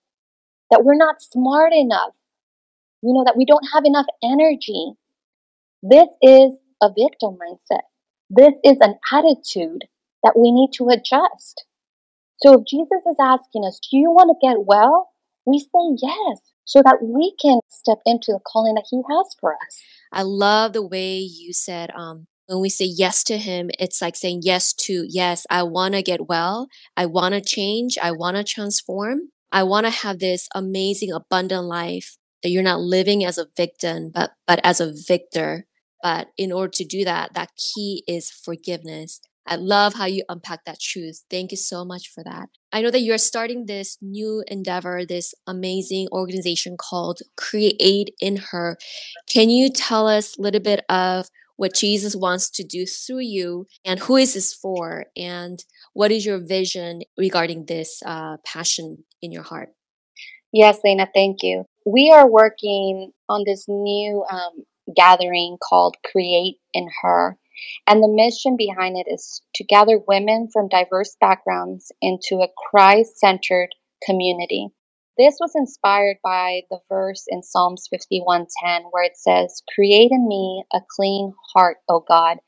that 0.70 0.84
we're 0.84 0.96
not 0.96 1.22
smart 1.22 1.74
enough, 1.74 2.14
you 3.02 3.14
know, 3.14 3.24
that 3.26 3.38
we 3.38 3.46
don't 3.46 3.68
have 3.74 3.84
enough 3.86 4.06
energy. 4.24 4.94
This 5.84 6.08
is 6.22 6.58
a 6.82 6.90
victim 6.90 7.38
mindset. 7.38 7.82
This 8.30 8.54
is 8.64 8.78
an 8.82 8.96
attitude 9.12 9.86
that 10.24 10.38
we 10.38 10.52
need 10.52 10.70
to 10.76 10.90
adjust. 10.90 11.66
So 12.38 12.60
if 12.60 12.66
Jesus 12.66 13.02
is 13.10 13.18
asking 13.20 13.66
us, 13.66 13.80
Do 13.80 13.98
you 13.98 14.12
want 14.12 14.30
to 14.30 14.48
get 14.48 14.66
well? 14.66 15.10
We 15.46 15.60
say 15.60 15.98
yes 16.02 16.42
so 16.66 16.82
that 16.84 17.00
we 17.02 17.36
can 17.42 17.60
step 17.70 18.00
into 18.06 18.32
the 18.32 18.40
calling 18.46 18.76
that 18.76 18.86
He 18.90 19.02
has 19.10 19.36
for 19.40 19.54
us. 19.54 19.82
I 20.12 20.22
love 20.24 20.74
the 20.74 20.86
way 20.86 21.18
you 21.18 21.54
said, 21.54 21.92
um, 21.96 22.28
when 22.48 22.62
we 22.62 22.70
say 22.70 22.86
yes 22.86 23.24
to 23.26 23.38
Him, 23.38 23.70
it's 23.80 24.02
like 24.02 24.16
saying 24.16 24.42
yes 24.44 24.74
to, 24.74 25.06
yes, 25.08 25.46
I 25.50 25.64
want 25.64 25.94
to 25.96 26.02
get 26.02 26.28
well. 26.28 26.68
I 26.98 27.06
want 27.06 27.34
to 27.34 27.42
change. 27.42 27.98
I 28.02 28.12
want 28.12 28.38
to 28.38 28.44
transform. 28.44 29.32
I 29.52 29.64
want 29.64 29.86
to 29.86 29.90
have 29.90 30.20
this 30.20 30.48
amazing, 30.54 31.12
abundant 31.12 31.66
life 31.66 32.18
that 32.44 32.50
you're 32.50 32.64
not 32.64 32.80
living 32.82 33.24
as 33.24 33.38
a 33.38 33.48
victim, 33.56 34.12
but, 34.14 34.32
but 34.48 34.60
as 34.64 34.80
a 34.80 34.94
victor. 34.94 35.66
But 36.02 36.30
in 36.38 36.52
order 36.52 36.72
to 36.76 36.86
do 36.86 37.06
that, 37.06 37.34
that 37.34 37.52
key 37.56 38.04
is 38.08 38.32
forgiveness. 38.32 39.22
I 39.46 39.56
love 39.56 39.96
how 39.96 40.06
you 40.06 40.24
unpack 40.30 40.66
that 40.66 40.80
truth. 40.80 41.24
Thank 41.30 41.52
you 41.52 41.58
so 41.58 41.86
much 41.86 42.10
for 42.10 42.24
that. 42.24 42.50
I 42.74 42.82
know 42.82 42.92
that 42.92 43.02
you're 43.02 43.18
starting 43.18 43.66
this 43.66 43.98
new 44.02 44.44
endeavor, 44.48 45.06
this 45.06 45.34
amazing 45.46 46.08
organization 46.12 46.78
called 46.78 47.20
Create 47.36 48.16
in 48.22 48.38
Her. 48.38 48.78
Can 49.30 49.50
you 49.50 49.70
tell 49.70 50.08
us 50.08 50.38
a 50.38 50.42
little 50.42 50.62
bit 50.62 50.86
of 50.88 51.28
what 51.58 51.76
Jesus 51.76 52.16
wants 52.16 52.50
to 52.50 52.64
do 52.64 52.86
through 52.86 53.20
you 53.20 53.68
and 53.86 54.00
who 54.00 54.16
is 54.16 54.34
this 54.34 54.54
for? 54.54 55.06
And 55.18 55.64
what 55.94 56.12
is 56.12 56.26
your 56.26 56.40
vision 56.40 57.02
regarding 57.18 57.66
this 57.66 58.02
uh, 58.06 58.38
passion 58.46 59.04
in 59.22 59.32
your 59.32 59.44
heart? 59.44 59.70
Yes, 60.54 60.80
Lena, 60.84 61.08
thank 61.14 61.44
you. 61.44 61.66
We 61.86 62.12
are 62.12 62.30
working 62.30 63.12
on 63.30 63.44
this 63.46 63.66
new 63.68 64.24
um, 64.32 64.64
gathering 64.96 65.58
called 65.62 65.98
Create 66.10 66.58
in 66.74 66.88
Her. 67.02 67.38
And 67.88 68.02
the 68.02 68.08
mission 68.08 68.56
behind 68.58 68.98
it 68.98 69.12
is 69.12 69.42
to 69.56 69.64
gather 69.64 70.00
women 70.08 70.50
from 70.52 70.68
diverse 70.68 71.16
backgrounds 71.20 71.92
into 72.02 72.42
a 72.42 72.52
Christ 72.70 73.18
centered 73.20 73.70
community. 74.06 74.70
This 75.18 75.38
was 75.40 75.54
inspired 75.56 76.18
by 76.24 76.62
the 76.70 76.80
verse 76.88 77.26
in 77.28 77.44
Psalms 77.44 77.88
51:10 77.90 78.86
where 78.92 79.04
it 79.04 79.18
says, 79.18 79.62
"Create 79.74 80.12
in 80.12 80.28
me 80.28 80.64
a 80.74 80.82
clean 80.96 81.34
heart, 81.54 81.78
O 81.90 82.00
God, 82.00 82.40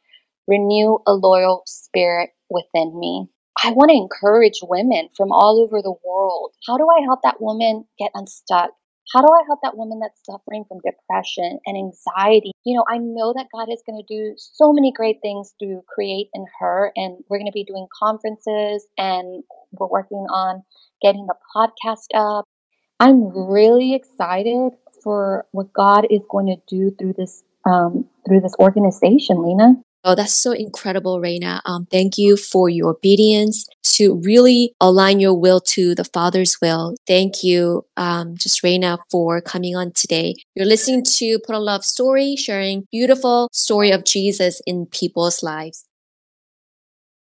renew 0.48 1.00
a 1.06 1.14
loyal 1.14 1.64
spirit 1.66 2.32
within 2.50 2.98
me." 2.98 3.28
I 3.64 3.72
want 3.72 3.92
to 3.92 3.98
encourage 3.98 4.60
women 4.64 5.10
from 5.16 5.32
all 5.32 5.62
over 5.62 5.82
the 5.82 5.96
world. 6.04 6.54
How 6.68 6.78
do 6.78 6.88
I 6.90 7.02
help 7.04 7.22
that 7.24 7.40
woman 7.40 7.88
get 8.00 8.12
unstuck? 8.14 8.72
How 9.12 9.22
do 9.22 9.28
I 9.28 9.44
help 9.48 9.60
that 9.64 9.76
woman 9.76 10.00
that's 10.00 10.22
suffering 10.24 10.64
from 10.68 10.80
depression 10.80 11.60
and 11.66 11.78
anxiety? 11.78 12.52
You 12.64 12.78
know, 12.78 12.86
I 12.90 12.98
know 12.98 13.34
that 13.36 13.48
God 13.54 13.68
is 13.72 13.84
going 13.86 14.02
to 14.02 14.08
do 14.08 14.34
so 14.38 14.72
many 14.72 14.92
great 14.92 15.18
things 15.22 15.54
to 15.62 15.82
create 15.94 16.30
in 16.34 16.46
her, 16.60 16.92
and 16.96 17.18
we're 17.30 17.38
going 17.38 17.48
to 17.48 17.52
be 17.52 17.66
doing 17.66 17.88
conferences 18.00 18.88
and 18.98 19.44
we're 19.72 19.88
working 19.88 20.26
on 20.30 20.64
getting 21.02 21.28
the 21.28 21.36
podcast 21.56 22.08
up. 22.16 22.46
I'm 23.00 23.28
really 23.36 23.94
excited 23.94 24.74
for 25.04 25.46
what 25.52 25.74
God 25.74 26.08
is 26.10 26.22
going 26.30 26.48
to 26.48 26.58
do 26.68 26.96
through 26.98 27.14
this 27.18 27.44
um, 27.66 28.06
through 28.26 28.42
this 28.42 28.56
organization, 28.60 29.44
Lena. 29.44 29.76
Oh, 30.06 30.16
that's 30.16 30.34
so 30.34 30.52
incredible, 30.52 31.22
Reyna. 31.22 31.62
Um, 31.66 31.88
thank 31.90 32.18
you 32.18 32.36
for 32.36 32.68
your 32.68 32.90
obedience 32.90 33.68
to 33.94 34.22
really 34.24 34.74
align 34.80 35.20
your 35.20 35.34
will 35.34 35.62
to 35.62 35.96
the 35.96 36.04
Father's 36.04 36.60
will. 36.62 36.96
Thank 37.08 37.44
you, 37.44 37.86
um, 37.98 38.36
just 38.38 38.64
Reyna, 38.64 38.98
for 39.10 39.42
coming 39.42 39.76
on 39.76 39.92
today. 39.92 40.36
You're 40.56 40.66
listening 40.66 41.04
to 41.18 41.40
Put 41.46 41.56
on 41.56 41.64
Love 41.64 41.86
Story, 41.86 42.36
sharing 42.36 42.88
beautiful 42.92 43.50
story 43.52 43.92
of 43.92 44.04
Jesus 44.06 44.62
in 44.66 44.86
people's 44.86 45.44
lives. 45.44 45.86